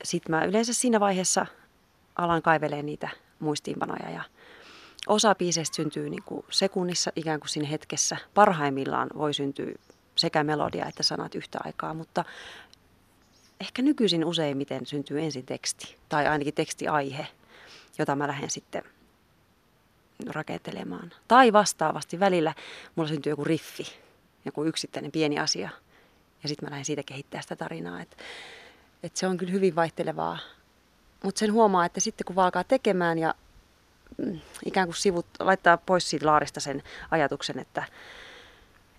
[0.04, 1.46] sitten mä yleensä siinä vaiheessa
[2.16, 3.10] alan kaivelee niitä
[3.40, 4.24] muistiinpanoja ja
[5.08, 8.18] Osa biiseistä syntyy niin kuin sekunnissa ikään kuin siinä hetkessä.
[8.34, 9.72] Parhaimmillaan voi syntyä
[10.16, 12.26] sekä melodia että sanat yhtä aikaa, mutta
[13.62, 17.28] ehkä nykyisin useimmiten syntyy ensin teksti tai ainakin tekstiaihe,
[18.00, 18.84] jota mä lähden sitten
[20.30, 21.14] rakentelemaan.
[21.28, 22.54] Tai vastaavasti välillä
[22.96, 23.88] mulla syntyy joku riffi,
[24.46, 25.70] joku yksittäinen pieni asia
[26.44, 28.02] ja sitten mä lähden siitä kehittämään sitä tarinaa.
[28.02, 28.18] Et,
[29.04, 30.40] et se on kyllä hyvin vaihtelevaa,
[31.24, 33.34] mutta sen huomaa, että sitten kun alkaa tekemään ja
[34.66, 37.84] ikään kuin sivut, laittaa pois siitä laarista sen ajatuksen, että,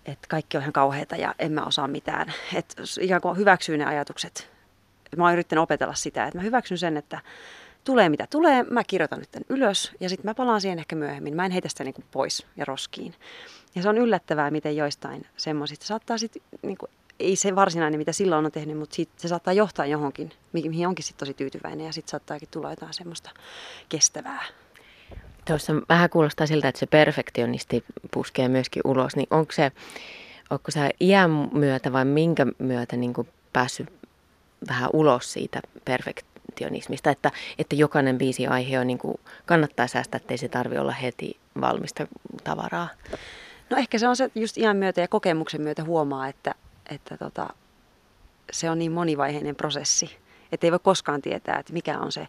[0.05, 2.33] että kaikki on ihan kauheita ja en mä osaa mitään.
[2.53, 4.51] Että ikään kuin hyväksyy ne ajatukset.
[5.17, 7.21] Mä oon yrittänyt opetella sitä, että mä hyväksyn sen, että
[7.83, 11.35] tulee mitä tulee, mä kirjoitan nyt tämän ylös ja sitten mä palaan siihen ehkä myöhemmin.
[11.35, 13.15] Mä en heitä sitä niin kuin pois ja roskiin.
[13.75, 18.11] Ja se on yllättävää, miten joistain semmoisista saattaa sitten, niin kuin, ei se varsinainen, mitä
[18.11, 21.93] silloin on tehnyt, mutta siitä, se saattaa johtaa johonkin, mihin onkin sitten tosi tyytyväinen ja
[21.93, 23.31] sitten saattaakin tulla jotain semmoista
[23.89, 24.45] kestävää.
[25.49, 27.83] Tuossa vähän kuulostaa siltä, että se perfektionisti
[28.13, 29.71] puskee myöskin ulos, niin onko se,
[30.49, 33.13] onko se iän myötä vai minkä myötä niin
[33.53, 33.93] päässyt
[34.67, 40.37] vähän ulos siitä perfektionismista, että, että jokainen biisi aihe on niin kuin, kannattaa säästää, ettei
[40.37, 42.07] se tarvi olla heti valmista
[42.43, 42.87] tavaraa?
[43.69, 46.55] No ehkä se on se just iän myötä ja kokemuksen myötä huomaa, että,
[46.89, 47.49] että tota,
[48.51, 50.17] se on niin monivaiheinen prosessi,
[50.51, 52.27] että ei voi koskaan tietää, että mikä on se,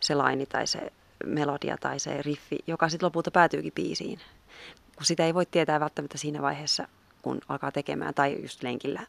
[0.00, 0.92] se laini tai se
[1.26, 4.18] melodia tai se riffi, joka sitten lopulta päätyykin biisiin.
[4.96, 6.88] Kun sitä ei voi tietää välttämättä siinä vaiheessa,
[7.22, 9.06] kun alkaa tekemään tai just lenkillä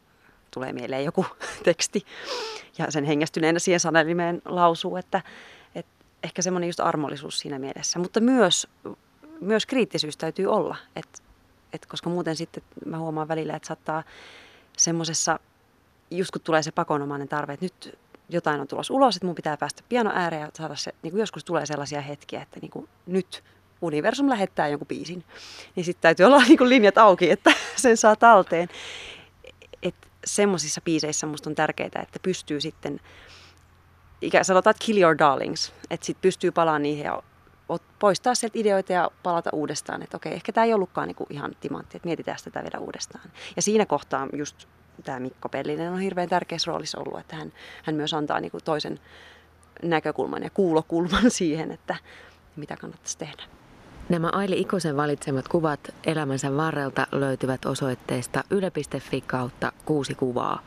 [0.51, 1.25] tulee mieleen joku
[1.63, 2.05] teksti.
[2.77, 5.21] Ja sen hengästyneenä siihen sanelimeen lausuu, että,
[5.75, 5.91] että
[6.23, 7.99] ehkä semmoinen just armollisuus siinä mielessä.
[7.99, 8.67] Mutta myös,
[9.41, 11.19] myös kriittisyys täytyy olla, että,
[11.73, 14.03] että koska muuten sitten mä huomaan välillä, että saattaa
[14.77, 15.39] semmoisessa,
[16.11, 17.97] just kun tulee se pakonomainen tarve, että nyt
[18.31, 21.19] jotain on tulossa ulos, että mun pitää päästä piano ääreen ja saada se, niin kuin
[21.19, 23.43] joskus tulee sellaisia hetkiä, että niin kuin nyt
[23.81, 25.23] universum lähettää jonkun biisin,
[25.75, 28.69] niin sitten täytyy olla niin kuin linjat auki, että sen saa talteen.
[29.83, 32.99] Että semmoisissa biiseissä musta on tärkeää, että pystyy sitten,
[34.21, 37.23] ikä, sanotaan, että kill your darlings, että sitten pystyy palaamaan niihin ja
[37.99, 41.97] poistaa sieltä ideoita ja palata uudestaan, että okei, ehkä tämä ei ollutkaan niinku ihan timantti,
[41.97, 43.31] että mietitään tätä vielä uudestaan.
[43.55, 44.67] Ja siinä kohtaa just
[45.03, 48.99] tämä Mikko Pellinen on hirveän tärkeässä roolissa ollut, että hän, hän myös antaa niinku toisen
[49.83, 51.95] näkökulman ja kuulokulman siihen, että
[52.55, 53.43] mitä kannattaisi tehdä.
[54.09, 60.61] Nämä Aili Ikosen valitsemat kuvat elämänsä varrelta löytyvät osoitteesta yle.fi kautta kuusi kuvaa.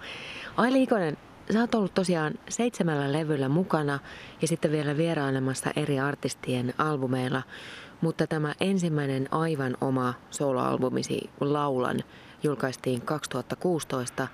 [0.56, 1.16] Aili Ikonen,
[1.52, 3.98] sä oot ollut tosiaan seitsemällä levyllä mukana
[4.42, 7.42] ja sitten vielä vierailemassa eri artistien albumeilla,
[8.00, 12.04] mutta tämä ensimmäinen aivan oma soloalbumisi Laulan
[12.44, 14.28] julkaistiin 2016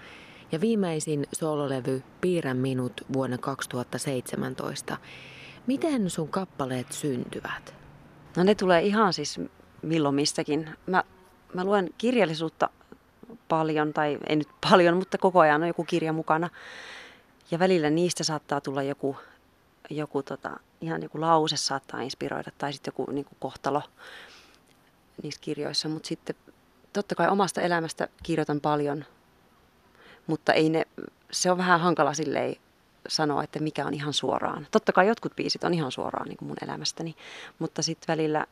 [0.52, 4.96] ja viimeisin sololevy Piirrä minut vuonna 2017.
[5.66, 7.74] Miten sun kappaleet syntyvät?
[8.36, 9.40] No ne tulee ihan siis
[9.82, 10.70] milloin mistäkin.
[10.86, 11.04] Mä,
[11.54, 12.70] mä luen kirjallisuutta
[13.48, 16.50] paljon, tai ei nyt paljon, mutta koko ajan on joku kirja mukana.
[17.50, 19.16] Ja välillä niistä saattaa tulla joku,
[19.90, 23.82] joku tota, ihan joku lause saattaa inspiroida, tai sitten joku niin kuin kohtalo
[25.22, 25.88] niissä kirjoissa.
[25.88, 26.36] Mutta sitten
[26.92, 29.04] totta kai omasta elämästä kirjoitan paljon,
[30.26, 30.82] mutta ei ne,
[31.30, 32.56] se on vähän hankala silleen
[33.08, 34.66] sanoa, että mikä on ihan suoraan.
[34.70, 37.16] Totta kai jotkut biisit on ihan suoraan niin kuin mun elämästäni,
[37.58, 38.46] mutta sitten välillä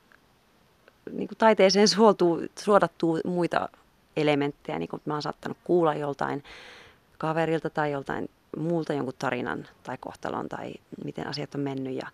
[1.13, 3.69] niin kuin taiteeseen suoltuu, suodattuu muita
[4.17, 6.45] elementtejä, niin kuin mä oon saattanut kuulla joltain
[7.19, 10.75] kaverilta tai joltain muulta jonkun tarinan tai kohtalon tai
[11.05, 12.07] miten asiat on mennyt ja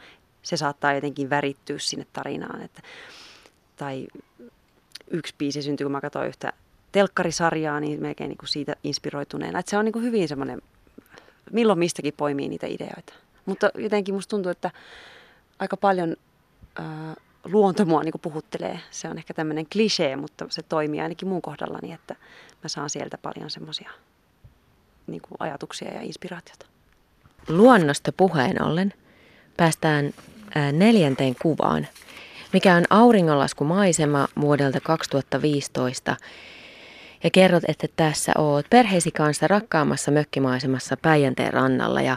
[0.43, 2.63] se saattaa jotenkin värittyä sinne tarinaan.
[2.63, 2.83] Että,
[3.77, 4.07] tai
[5.11, 6.53] yksi biisi syntyi, kun mä katsoin yhtä
[6.93, 9.59] telkkarisarjaa, niin melkein niin kuin siitä inspiroituneena.
[9.59, 10.63] Että se on niin kuin hyvin semmoinen
[11.53, 13.13] milloin mistäkin poimii niitä ideoita.
[13.47, 14.71] Mutta jotenkin musta tuntuu, että
[15.59, 16.17] aika paljon
[16.79, 18.81] ää, luonto mua niin puhuttelee.
[18.91, 22.17] Se on ehkä tämmöinen klisee, mutta se toimii ainakin mun kohdallani, että
[22.63, 23.91] mä saan sieltä paljon semmoisia
[25.07, 26.67] niin ajatuksia ja inspiraatiota.
[27.49, 28.93] Luonnosta puheen ollen
[29.57, 30.15] päästään
[30.55, 31.87] ää, neljänteen kuvaan,
[32.55, 36.17] mikä on auringonlaskumaisema vuodelta 2015
[37.25, 42.17] ja kerrot, että tässä oot perheesi kanssa rakkaamassa mökkimaisemassa Päijänteen rannalla ja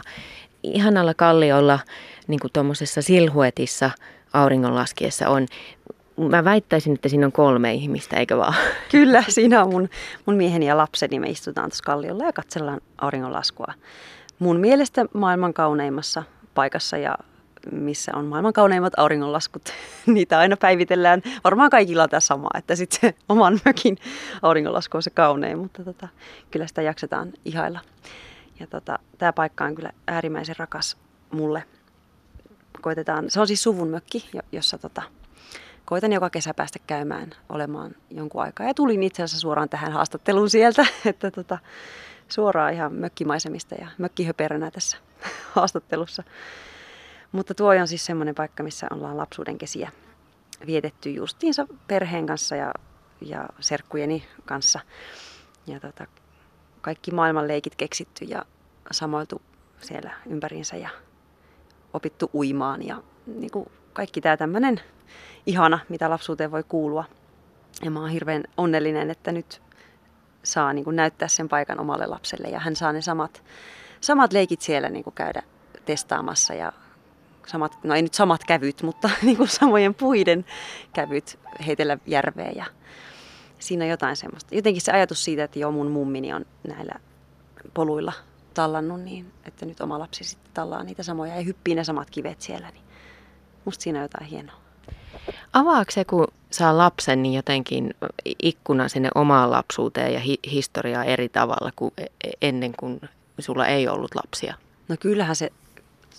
[0.62, 1.78] ihanalla kalliolla
[2.26, 3.90] niin kuin tuommoisessa silhuetissa
[4.32, 5.46] auringonlaskiessa on.
[6.16, 8.54] Mä väittäisin, että siinä on kolme ihmistä, eikö vaan?
[8.90, 9.88] Kyllä, siinä on mun,
[10.26, 11.18] mun mieheni ja lapseni.
[11.18, 13.74] Me istutaan tuossa kalliolla ja katsellaan auringonlaskua.
[14.38, 16.22] Mun mielestä maailman kauneimmassa
[16.54, 17.14] paikassa ja
[17.72, 19.62] missä on maailman kauneimmat auringonlaskut.
[20.06, 21.22] Niitä aina päivitellään.
[21.44, 23.98] Varmaan kaikilla on tämä sama, että sitten se oman mökin
[24.42, 26.08] auringonlasku on se kaunein, mutta tota,
[26.50, 27.80] kyllä sitä jaksetaan ihailla.
[28.60, 30.96] Ja tota, tämä paikka on kyllä äärimmäisen rakas
[31.30, 31.64] mulle.
[32.80, 35.02] Koitetaan, se on siis suvun mökki, jossa tota,
[35.84, 38.66] koitan joka kesä päästä käymään olemaan jonkun aikaa.
[38.66, 41.58] Ja tulin itse asiassa suoraan tähän haastatteluun sieltä, että tota,
[42.28, 44.96] suoraan ihan mökkimaisemista ja mökkihöperänä tässä
[45.52, 46.22] haastattelussa.
[47.32, 49.90] Mutta tuo on siis semmoinen paikka, missä ollaan lapsuuden kesiä
[50.66, 52.72] vietetty justiinsa perheen kanssa ja,
[53.20, 54.80] ja serkkujeni kanssa.
[55.66, 56.06] Ja tota,
[56.80, 58.44] kaikki maailman leikit keksitty ja
[58.90, 59.42] samoiltu
[59.80, 60.88] siellä ympäriinsä ja
[61.92, 64.80] opittu uimaan ja niin kuin kaikki tämä tämmöinen
[65.46, 67.04] ihana, mitä lapsuuteen voi kuulua.
[67.84, 69.62] Ja mä oon hirveän onnellinen, että nyt
[70.42, 73.42] saa niin kuin näyttää sen paikan omalle lapselle ja hän saa ne samat,
[74.00, 75.42] samat leikit siellä niin kuin käydä
[75.84, 76.72] testaamassa ja
[77.48, 80.44] samat, no ei nyt samat kävyt, mutta niin kuin samojen puiden
[80.92, 82.64] kävyt heitellä järveen ja
[83.58, 84.54] siinä on jotain semmoista.
[84.54, 86.94] Jotenkin se ajatus siitä, että joo mun mummini on näillä
[87.74, 88.12] poluilla
[88.54, 92.40] tallannut, niin että nyt oma lapsi sitten tallaa niitä samoja ja hyppii ne samat kivet
[92.40, 92.84] siellä, niin
[93.64, 94.56] musta siinä on jotain hienoa.
[95.52, 97.94] Avaako se, kun saa lapsen, niin jotenkin
[98.42, 103.00] ikkuna sinne omaan lapsuuteen ja hi- historiaa eri tavalla kuin e-, ennen kuin
[103.38, 104.54] sulla ei ollut lapsia?
[104.88, 105.52] No kyllähän se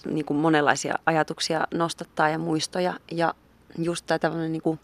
[0.05, 2.93] niin kuin monenlaisia ajatuksia nostattaa ja muistoja.
[3.11, 3.33] Ja
[3.77, 4.79] just tämä tämmöinen niin kuin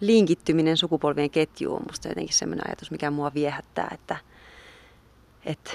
[0.00, 4.16] linkittyminen sukupolvien ketjuun on musta jotenkin sellainen ajatus, mikä mua viehättää, että,
[5.44, 5.70] että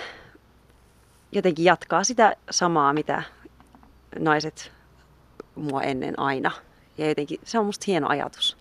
[1.32, 3.24] jotenkin jatkaa sitä samaa, mitä
[4.20, 4.72] naiset
[5.56, 6.52] mua ennen aina.
[6.98, 8.58] Ja jotenkin se on musta hieno ajatus.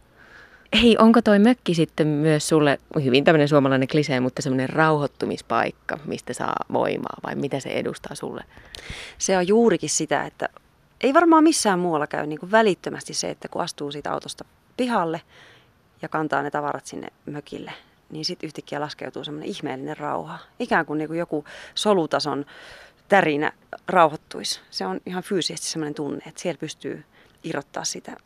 [0.75, 6.33] Hei, onko toi mökki sitten myös sulle hyvin tämmöinen suomalainen klisee, mutta semmoinen rauhoittumispaikka, mistä
[6.33, 8.45] saa voimaa vai mitä se edustaa sulle?
[9.19, 10.49] Se on juurikin sitä, että
[11.01, 14.45] ei varmaan missään muualla käy niin kuin välittömästi se, että kun astuu siitä autosta
[14.77, 15.21] pihalle
[16.03, 17.73] ja kantaa ne tavarat sinne mökille,
[18.11, 20.39] niin sitten yhtäkkiä laskeutuu semmoinen ihmeellinen rauha.
[20.59, 22.47] Ikään kuin, niin kuin joku solutason
[23.09, 23.53] tärinä
[23.89, 24.61] rauhoittuisi.
[24.71, 27.05] Se on ihan fyysisesti semmoinen tunne, että siellä pystyy
[27.45, 28.17] irrottaa sitä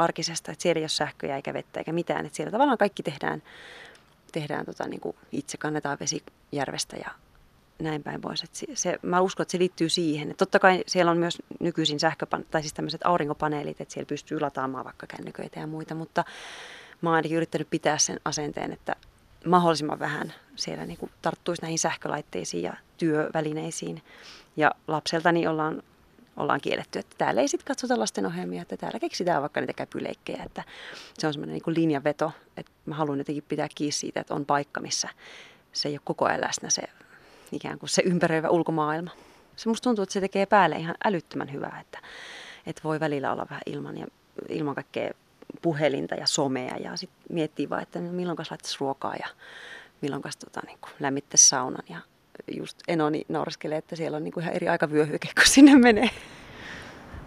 [0.00, 2.26] arkisesta, että siellä ei ole sähköjä eikä vettä eikä mitään.
[2.26, 3.42] Että siellä tavallaan kaikki tehdään,
[4.32, 7.10] tehdään tota, niin kuin itse kannetaan vesi järvestä ja
[7.78, 8.42] näin päin pois.
[8.42, 10.30] Että se, mä uskon, että se liittyy siihen.
[10.30, 14.40] Että totta kai siellä on myös nykyisin sähköpan- tai siis tämmöiset aurinkopaneelit, että siellä pystyy
[14.40, 16.24] lataamaan vaikka kännyköitä ja muita, mutta
[17.00, 18.96] mä oon ainakin yrittänyt pitää sen asenteen, että
[19.46, 24.02] mahdollisimman vähän siellä niin kuin tarttuisi näihin sähkölaitteisiin ja työvälineisiin.
[24.56, 25.82] Ja lapseltani ollaan,
[26.40, 30.42] ollaan kielletty, että täällä ei sitten katsota lastenohjelmia, että täällä keksitään vaikka niitä käpyleikkejä.
[30.46, 30.64] Että
[31.18, 34.80] se on semmoinen niin linjaveto, että mä haluan jotenkin pitää kiinni siitä, että on paikka,
[34.80, 35.08] missä
[35.72, 36.82] se ei ole koko ajan läsnä se
[37.52, 39.10] ikään kuin se ympäröivä ulkomaailma.
[39.56, 41.98] Se musta tuntuu, että se tekee päälle ihan älyttömän hyvää, että,
[42.66, 44.06] että voi välillä olla vähän ilman ja
[44.48, 45.10] ilman kaikkea
[45.62, 49.26] puhelinta ja somea ja sitten miettii vaan, että milloin laittaisi ruokaa ja
[50.00, 52.00] milloin tota, niin lämmittäisi saunan ja
[52.56, 56.10] just Enoni naureskelee, että siellä on niin kuin ihan eri aikavyöhyke, kun sinne menee.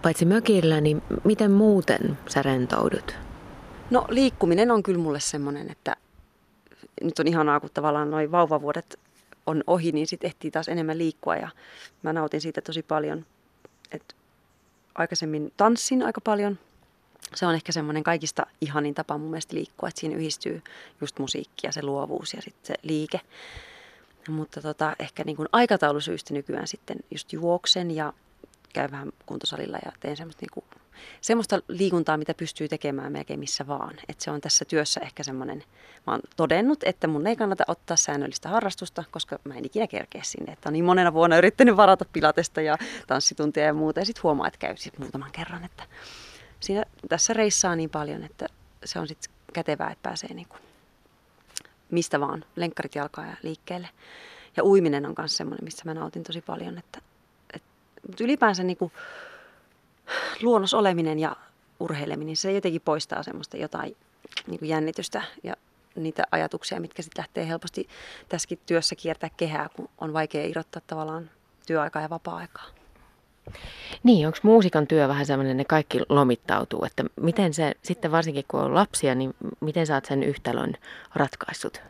[0.02, 3.16] Paitsi mökillä, niin miten muuten sä rentoudut?
[3.90, 5.96] No liikkuminen on kyllä mulle semmoinen, että
[7.02, 9.00] nyt on ihanaa, kun tavallaan noin vauvavuodet
[9.48, 11.50] on ohi, niin sitten ehtii taas enemmän liikkua ja
[12.04, 13.26] mä nautin siitä tosi paljon.
[13.92, 14.16] Et
[14.96, 16.60] aikaisemmin tanssin aika paljon.
[17.36, 20.62] Se on ehkä semmoinen kaikista ihanin tapa mun mielestä liikkua, että siinä yhdistyy
[21.02, 23.20] just musiikki ja se luovuus ja sitten se liike.
[24.30, 28.14] Mutta tota, ehkä niin kuin aikataulusyistä nykyään sitten just juoksen ja
[28.74, 30.66] käyn vähän kuntosalilla ja teen semmoista, niin kuin,
[31.22, 33.96] semmoista liikuntaa, mitä pystyy tekemään melkein missä vaan.
[34.10, 35.64] Et se on tässä työssä ehkä semmoinen,
[36.08, 40.22] mä oon todennut, että mun ei kannata ottaa säännöllistä harrastusta, koska mä en ikinä kerkeä
[40.24, 40.54] sinne.
[40.54, 44.48] Että on niin monena vuonna yrittänyt varata pilatesta ja tanssituntia ja muuta ja sitten huomaa,
[44.48, 45.64] että käy sit muutaman kerran.
[45.64, 45.84] Että
[46.60, 48.48] siinä, tässä reissaa niin paljon, että
[48.86, 50.62] se on sitten kätevää, että pääsee niin kuin
[51.92, 53.90] mistä vaan, lenkkarit jalkaa ja liikkeelle.
[54.58, 56.78] Ja uiminen on myös semmoinen, missä mä nautin tosi paljon.
[56.78, 57.02] Että,
[57.54, 57.64] et,
[58.08, 58.78] mutta ylipäänsä niin
[60.42, 61.36] luonnos oleminen ja
[61.80, 63.98] urheileminen, se jotenkin poistaa semmoista jotain
[64.48, 65.56] niin kuin jännitystä ja
[65.96, 67.88] niitä ajatuksia, mitkä sitten lähtee helposti
[68.30, 71.30] tässäkin työssä kiertää kehää, kun on vaikea irrottaa tavallaan
[71.68, 72.83] työaikaa ja vapaa-aikaa.
[74.04, 78.60] Niin, onko muusikan työ vähän sellainen, ne kaikki lomittautuu, että miten se sitten varsinkin kun
[78.60, 80.74] on lapsia, niin miten saat sen yhtälön
[81.16, 81.82] ratkaissut?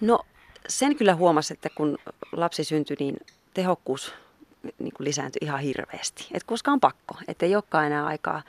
[0.00, 0.20] No
[0.68, 1.98] sen kyllä huomasi, että kun
[2.32, 3.16] lapsi syntyi, niin
[3.54, 4.14] tehokkuus
[4.78, 6.28] niin kuin lisääntyi ihan hirveästi.
[6.32, 8.42] Et koska on pakko, että ei olekaan enää aikaa,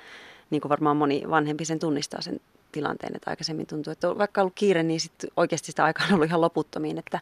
[0.50, 2.40] niin kuin varmaan moni vanhempi sen tunnistaa sen
[2.72, 6.14] tilanteen, että aikaisemmin tuntui, että on vaikka ollut kiire, niin sit oikeasti sitä aikaa on
[6.14, 7.20] ollut ihan loputtomiin, että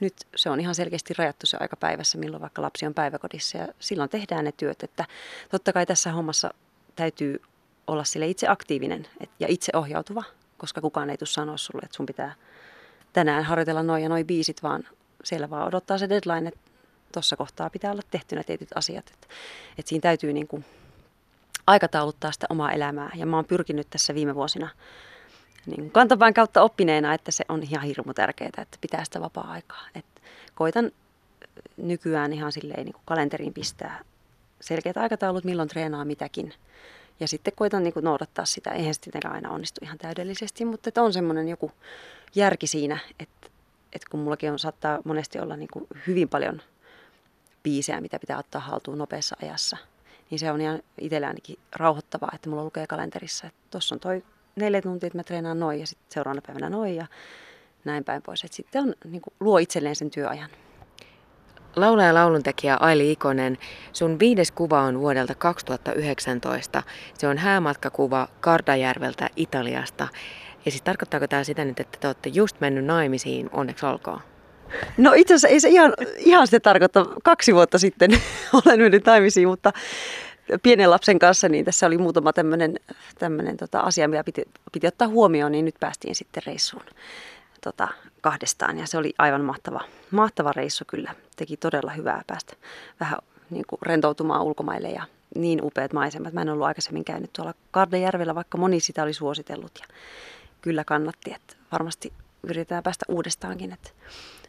[0.00, 3.68] nyt se on ihan selkeästi rajattu se aika päivässä, milloin vaikka lapsi on päiväkodissa ja
[3.80, 4.82] silloin tehdään ne työt.
[4.82, 5.04] Että
[5.50, 6.50] totta kai tässä hommassa
[6.96, 7.42] täytyy
[7.86, 9.06] olla sille itse aktiivinen
[9.40, 10.22] ja itse ohjautuva,
[10.58, 12.34] koska kukaan ei tule sanoa sulle, että sun pitää
[13.12, 14.88] tänään harjoitella noin ja noin biisit, vaan
[15.24, 16.60] siellä vaan odottaa se deadline, että
[17.12, 19.10] tuossa kohtaa pitää olla tehtynä tietyt asiat.
[19.14, 19.26] Että,
[19.78, 20.64] että siinä täytyy niin kuin
[21.66, 24.68] aikatauluttaa sitä omaa elämää ja mä oon pyrkinyt tässä viime vuosina
[25.68, 29.82] niin kantapään kautta oppineena, että se on ihan hirmu tärkeää, että pitää sitä vapaa-aikaa.
[29.94, 30.04] Et
[30.54, 30.90] koitan
[31.76, 34.04] nykyään ihan silleen niin kuin kalenteriin pistää
[34.60, 36.54] selkeät aikataulut, milloin treenaa mitäkin.
[37.20, 38.70] Ja sitten koitan niin kuin noudattaa sitä.
[38.70, 41.72] Eihän se aina onnistu ihan täydellisesti, mutta että on semmoinen joku
[42.34, 43.48] järki siinä, että,
[43.92, 46.62] että kun mullakin on, saattaa monesti olla niin kuin hyvin paljon
[47.62, 49.76] biisejä, mitä pitää ottaa haltuun nopeassa ajassa,
[50.30, 54.24] niin se on ihan itsellä ainakin rauhoittavaa, että mulla lukee kalenterissa, että tuossa on toi
[54.58, 57.06] neljä tuntia, että mä treenaan noin ja sitten seuraavana päivänä noin ja
[57.84, 58.44] näin päin pois.
[58.44, 60.50] Et sitten on, niin kuin, luo itselleen sen työajan.
[61.76, 63.58] Laulaja ja lauluntekijä Aili Ikonen,
[63.92, 66.82] sun viides kuva on vuodelta 2019.
[67.18, 70.08] Se on häämatkakuva Kardajärveltä Italiasta.
[70.64, 74.20] Ja siis tarkoittaako tämä sitä nyt, että te olette just mennyt naimisiin, onneksi olkoon?
[74.96, 77.06] No itse asiassa ei se ihan, ihan sitä tarkoita.
[77.24, 78.10] Kaksi vuotta sitten
[78.64, 79.72] olen mennyt naimisiin, mutta
[80.62, 82.76] pienen lapsen kanssa, niin tässä oli muutama tämmöinen,
[83.18, 84.42] tämmöinen tota asia, mikä piti,
[84.72, 86.82] piti ottaa huomioon, niin nyt päästiin sitten reissuun
[87.60, 87.88] tota,
[88.20, 88.78] kahdestaan.
[88.78, 89.80] Ja se oli aivan mahtava,
[90.10, 91.14] mahtava reissu kyllä.
[91.36, 92.56] Teki todella hyvää päästä
[93.00, 93.18] vähän
[93.50, 96.32] niin kuin rentoutumaan ulkomaille ja niin upeat maisemat.
[96.32, 99.72] Mä en ollut aikaisemmin käynyt tuolla Kardejärvellä, vaikka moni sitä oli suositellut.
[99.80, 99.86] Ja
[100.60, 103.72] kyllä kannatti, että varmasti yritetään päästä uudestaankin.
[103.72, 103.90] Että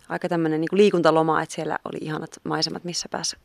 [0.10, 3.38] aika tämmöinen niin liikuntaloma, että siellä oli ihanat maisemat, missä pääsi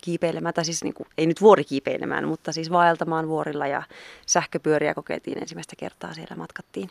[0.00, 3.82] kiipeilemään, tai siis niin kuin, ei nyt vuorikiipeilemään, mutta siis vaeltamaan vuorilla ja
[4.26, 6.90] sähköpyöriä kokeiltiin ensimmäistä kertaa siellä matkattiin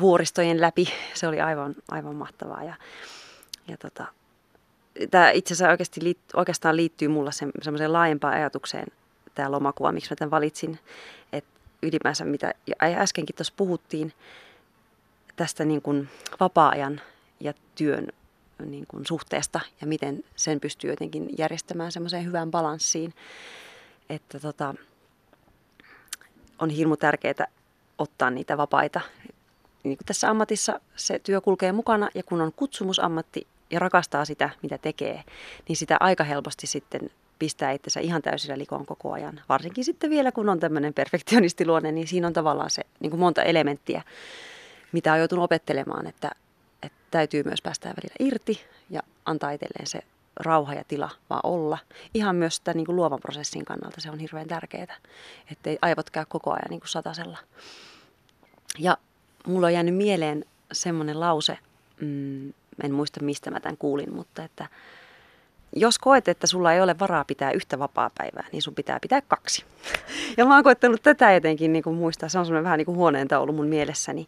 [0.00, 0.88] vuoristojen läpi.
[1.14, 2.74] Se oli aivan, aivan mahtavaa ja,
[3.68, 4.06] ja tota,
[5.10, 8.86] tämä itse asiassa oikeasti oikeastaan liittyy mulla se, semmoiseen laajempaan ajatukseen
[9.34, 10.78] tämä lomakuva, miksi mä tämän valitsin,
[11.32, 11.50] että
[11.82, 14.12] ylipäänsä mitä äskenkin tuossa puhuttiin
[15.36, 16.08] tästä niin kuin
[16.40, 17.00] vapaa-ajan
[17.40, 18.08] ja työn
[18.64, 23.14] niin kuin suhteesta ja miten sen pystyy jotenkin järjestämään semmoiseen hyvään balanssiin.
[24.08, 24.74] Että tota,
[26.58, 27.46] on hirmu tärkeää
[27.98, 29.00] ottaa niitä vapaita.
[29.82, 34.50] Niin kuin tässä ammatissa se työ kulkee mukana ja kun on kutsumusammatti ja rakastaa sitä,
[34.62, 35.24] mitä tekee,
[35.68, 39.40] niin sitä aika helposti sitten pistää itsensä ihan täysillä likoon koko ajan.
[39.48, 43.42] Varsinkin sitten vielä, kun on tämmöinen perfektionistiluonne, niin siinä on tavallaan se niin kuin monta
[43.42, 44.02] elementtiä,
[44.92, 46.30] mitä on joutunut opettelemaan, että
[47.14, 48.60] täytyy myös päästä välillä irti
[48.90, 50.00] ja antaa itselleen se
[50.36, 51.78] rauha ja tila vaan olla.
[52.14, 54.96] Ihan myös sitä niin kuin luovan prosessin kannalta se on hirveän tärkeää,
[55.52, 57.38] ettei aivot käy koko ajan niin kuin satasella.
[58.78, 58.96] Ja
[59.46, 61.58] mulla on jäänyt mieleen semmoinen lause,
[62.00, 62.48] mm,
[62.82, 64.66] en muista mistä mä tämän kuulin, mutta että
[65.76, 69.64] jos koet, että sulla ei ole varaa pitää yhtä vapaa-päivää, niin sun pitää pitää kaksi.
[70.36, 72.96] Ja mä oon koettanut tätä jotenkin niin kuin muistaa, se on semmoinen vähän niin kuin
[72.96, 74.26] huoneentaulu mun mielessäni,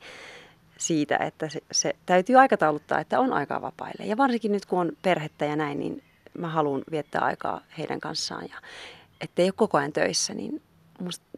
[0.79, 4.07] siitä, että se, se täytyy aikatauluttaa, että on aikaa vapaille.
[4.07, 6.03] Ja varsinkin nyt, kun on perhettä ja näin, niin
[6.39, 8.45] mä haluan viettää aikaa heidän kanssaan.
[8.51, 8.57] Ja
[9.21, 10.63] ettei ole koko ajan töissä, niin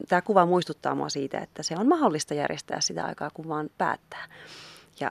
[0.09, 4.25] tämä kuva muistuttaa mua siitä, että se on mahdollista järjestää sitä aikaa, kun vaan päättää.
[5.01, 5.11] Ja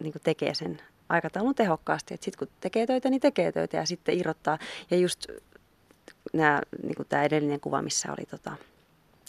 [0.00, 2.14] niin kuin tekee sen aikataulun tehokkaasti.
[2.14, 4.58] Että sitten kun tekee töitä, niin tekee töitä ja sitten irrottaa.
[4.90, 5.26] Ja just
[6.32, 8.56] nämä, niin kuin tämä edellinen kuva, missä oli tota,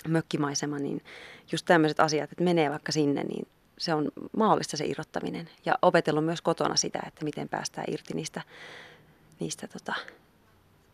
[0.08, 1.02] mökkimaisema, niin
[1.52, 3.48] just tämmöiset asiat, että menee vaikka sinne, niin
[3.80, 5.50] se on mahdollista se irrottaminen.
[5.66, 8.42] Ja opetellut myös kotona sitä, että miten päästään irti niistä,
[9.40, 9.94] niistä tota,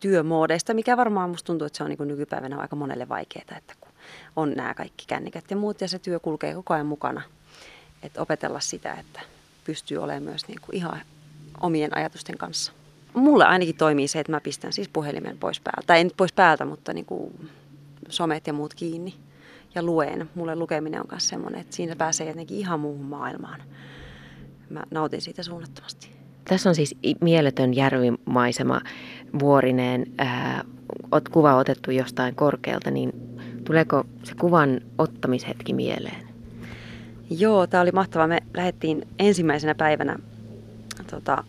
[0.00, 3.92] työmoodeista, mikä varmaan musta tuntuu, että se on niin nykypäivänä aika monelle vaikeaa, että kun
[4.36, 7.22] on nämä kaikki kännykät ja muut ja se työ kulkee koko ajan mukana.
[8.02, 9.20] Että opetella sitä, että
[9.64, 11.00] pystyy olemaan myös niin kuin ihan
[11.60, 12.72] omien ajatusten kanssa.
[13.14, 15.86] Mulle ainakin toimii se, että mä pistän siis puhelimen pois päältä.
[15.86, 17.50] Tai en pois päältä, mutta niin kuin
[18.08, 19.14] somet ja muut kiinni
[19.76, 20.30] ja luen.
[20.34, 23.62] Mulle lukeminen on myös semmoinen, että siinä pääsee jotenkin ihan muuhun maailmaan.
[24.70, 26.10] Mä nautin siitä suunnattomasti.
[26.44, 28.80] Tässä on siis mieletön järvimaisema
[29.38, 30.06] vuorineen.
[30.18, 30.64] Ää,
[31.32, 33.12] kuva otettu jostain korkealta, niin
[33.64, 36.28] tuleeko se kuvan ottamishetki mieleen?
[37.30, 38.26] Joo, tämä oli mahtavaa.
[38.26, 40.16] Me lähdettiin ensimmäisenä päivänä,
[41.10, 41.44] tota,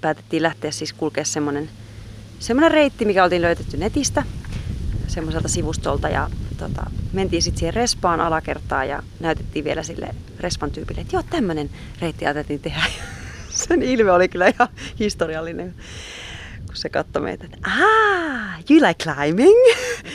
[0.00, 1.68] päätettiin lähteä siis kulkea semmoinen,
[2.38, 4.22] semmoinen reitti, mikä oltiin löytetty netistä
[5.06, 6.30] semmoiselta sivustolta ja
[6.68, 11.70] tota, mentiin sitten siihen respaan alakertaan ja näytettiin vielä sille respan tyypille, että joo, tämmöinen
[12.00, 12.82] reitti ajateltiin tehdä.
[13.50, 15.74] Sen ilme oli kyllä ihan historiallinen,
[16.72, 19.56] kun se katsoi meitä, että ah, you like climbing?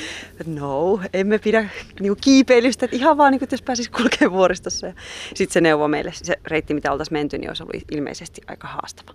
[0.60, 4.93] no, emme pidä niinku kiipeilystä, että ihan vaan, niinku, että jos pääsisi kulkemaan vuoristossa.
[5.36, 9.14] Sitten se neuvoi meille, se reitti mitä oltaisiin menty, niin olisi ollut ilmeisesti aika haastava.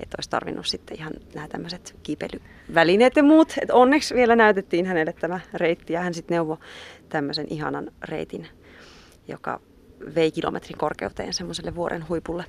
[0.00, 3.52] Että olisi tarvinnut sitten ihan nämä tämmöiset kiipeilyvälineet ja muut.
[3.62, 6.56] Et onneksi vielä näytettiin hänelle tämä reitti ja hän sitten neuvoi
[7.08, 8.48] tämmöisen ihanan reitin,
[9.28, 9.60] joka
[10.14, 12.44] vei kilometrin korkeuteen semmoiselle vuoren huipulle.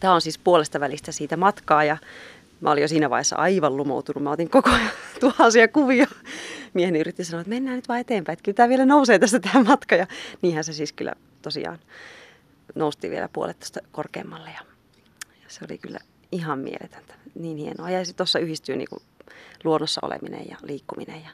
[0.00, 1.96] Tämä on siis puolesta välistä siitä matkaa ja
[2.60, 4.22] mä olin jo siinä vaiheessa aivan lumoutunut.
[4.22, 4.90] Mä otin koko ajan
[5.20, 6.06] tuhansia kuvia.
[6.74, 9.64] Mieheni yritti sanoa, että mennään nyt vaan eteenpäin, että kyllä tämä vielä nousee tästä tämä
[9.64, 9.94] matka.
[9.94, 10.06] Ja
[10.42, 11.78] niinhän se siis kyllä tosiaan
[12.74, 14.48] nousti vielä puolet tästä korkeammalle.
[14.48, 14.60] Ja,
[15.26, 15.98] ja se oli kyllä
[16.32, 17.90] ihan mieletöntä, niin hienoa.
[17.90, 19.02] Ja tuossa yhdistyy niin kuin
[19.64, 21.30] luonnossa oleminen ja liikkuminen ja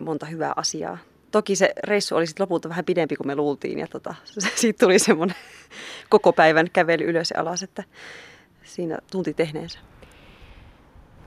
[0.00, 0.98] monta hyvää asiaa.
[1.30, 4.14] Toki se reissu oli sitten lopulta vähän pidempi kuin me luultiin ja tota,
[4.60, 5.36] siitä tuli semmoinen
[6.10, 7.84] koko päivän kävely ylös ja alas, että
[8.64, 9.78] siinä tunti tehneensä.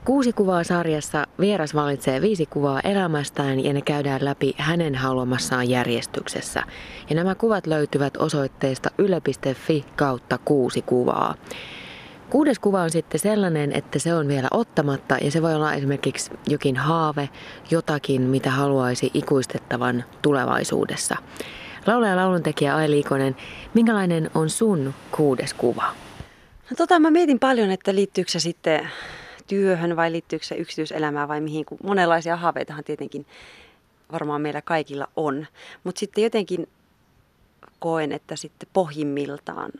[0.04, 6.62] Kuusi kuvaa sarjassa vieras valitsee viisi kuvaa elämästään ja ne käydään läpi hänen haluamassaan järjestyksessä.
[7.10, 11.34] Ja nämä kuvat löytyvät osoitteesta yle.fi kautta kuusi kuvaa.
[12.30, 16.30] Kuudes kuva on sitten sellainen, että se on vielä ottamatta ja se voi olla esimerkiksi
[16.48, 17.28] jokin haave,
[17.70, 21.16] jotakin, mitä haluaisi ikuistettavan tulevaisuudessa.
[21.86, 23.36] Laulaja ja lauluntekijä Aili Ikonen,
[23.74, 25.84] minkälainen on sun kuudes kuva?
[26.70, 28.90] No tota, mä mietin paljon, että liittyykö se sitten
[29.52, 33.26] työhön vai liittyykö se yksityiselämään vai mihin, kun monenlaisia haaveitahan tietenkin
[34.12, 35.46] varmaan meillä kaikilla on.
[35.84, 36.68] Mutta sitten jotenkin
[37.78, 39.70] koen, että sitten pohjimmiltaan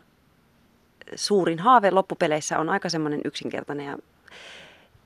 [1.15, 3.99] suurin haave loppupeleissä on aika semmoinen yksinkertainen ja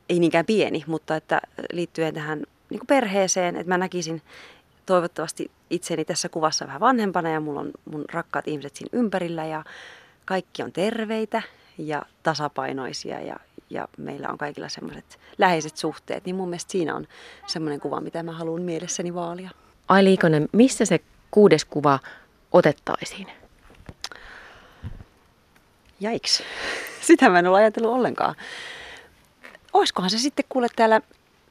[0.08, 1.40] ei niinkään pieni, mutta että
[1.72, 2.38] liittyen tähän
[2.70, 4.22] niin kuin perheeseen, että mä näkisin
[4.86, 9.64] toivottavasti itseni tässä kuvassa vähän vanhempana ja mulla on mun rakkaat ihmiset siinä ympärillä ja
[10.24, 11.42] kaikki on terveitä
[11.78, 13.36] ja tasapainoisia ja
[13.70, 17.06] ja meillä on kaikilla semmoiset läheiset suhteet, niin mun mielestä siinä on
[17.46, 19.50] semmoinen kuva, mitä mä haluan mielessäni vaalia.
[19.88, 21.00] Aili Ikonen, missä se
[21.30, 21.98] kuudes kuva
[22.52, 23.26] otettaisiin?
[26.00, 26.42] Jaiks.
[27.06, 28.34] Sitä mä en ole ajatellut ollenkaan.
[29.72, 31.00] Oiskohan se sitten kuule täällä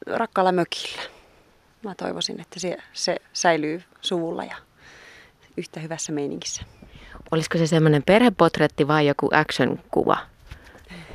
[0.07, 1.01] rakkaalla mökillä.
[1.83, 4.55] Mä toivoisin, että se, se säilyy suvulla ja
[5.57, 6.61] yhtä hyvässä meininkissä.
[7.31, 10.34] Olisiko se semmoinen perhepotretti vai joku action-kuva?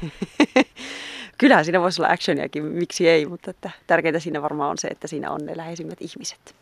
[1.38, 5.06] Kyllähän siinä voisi olla actioniakin, miksi ei, mutta että tärkeintä siinä varmaan on se, että
[5.06, 6.54] siinä on ne läheisimmät ihmiset.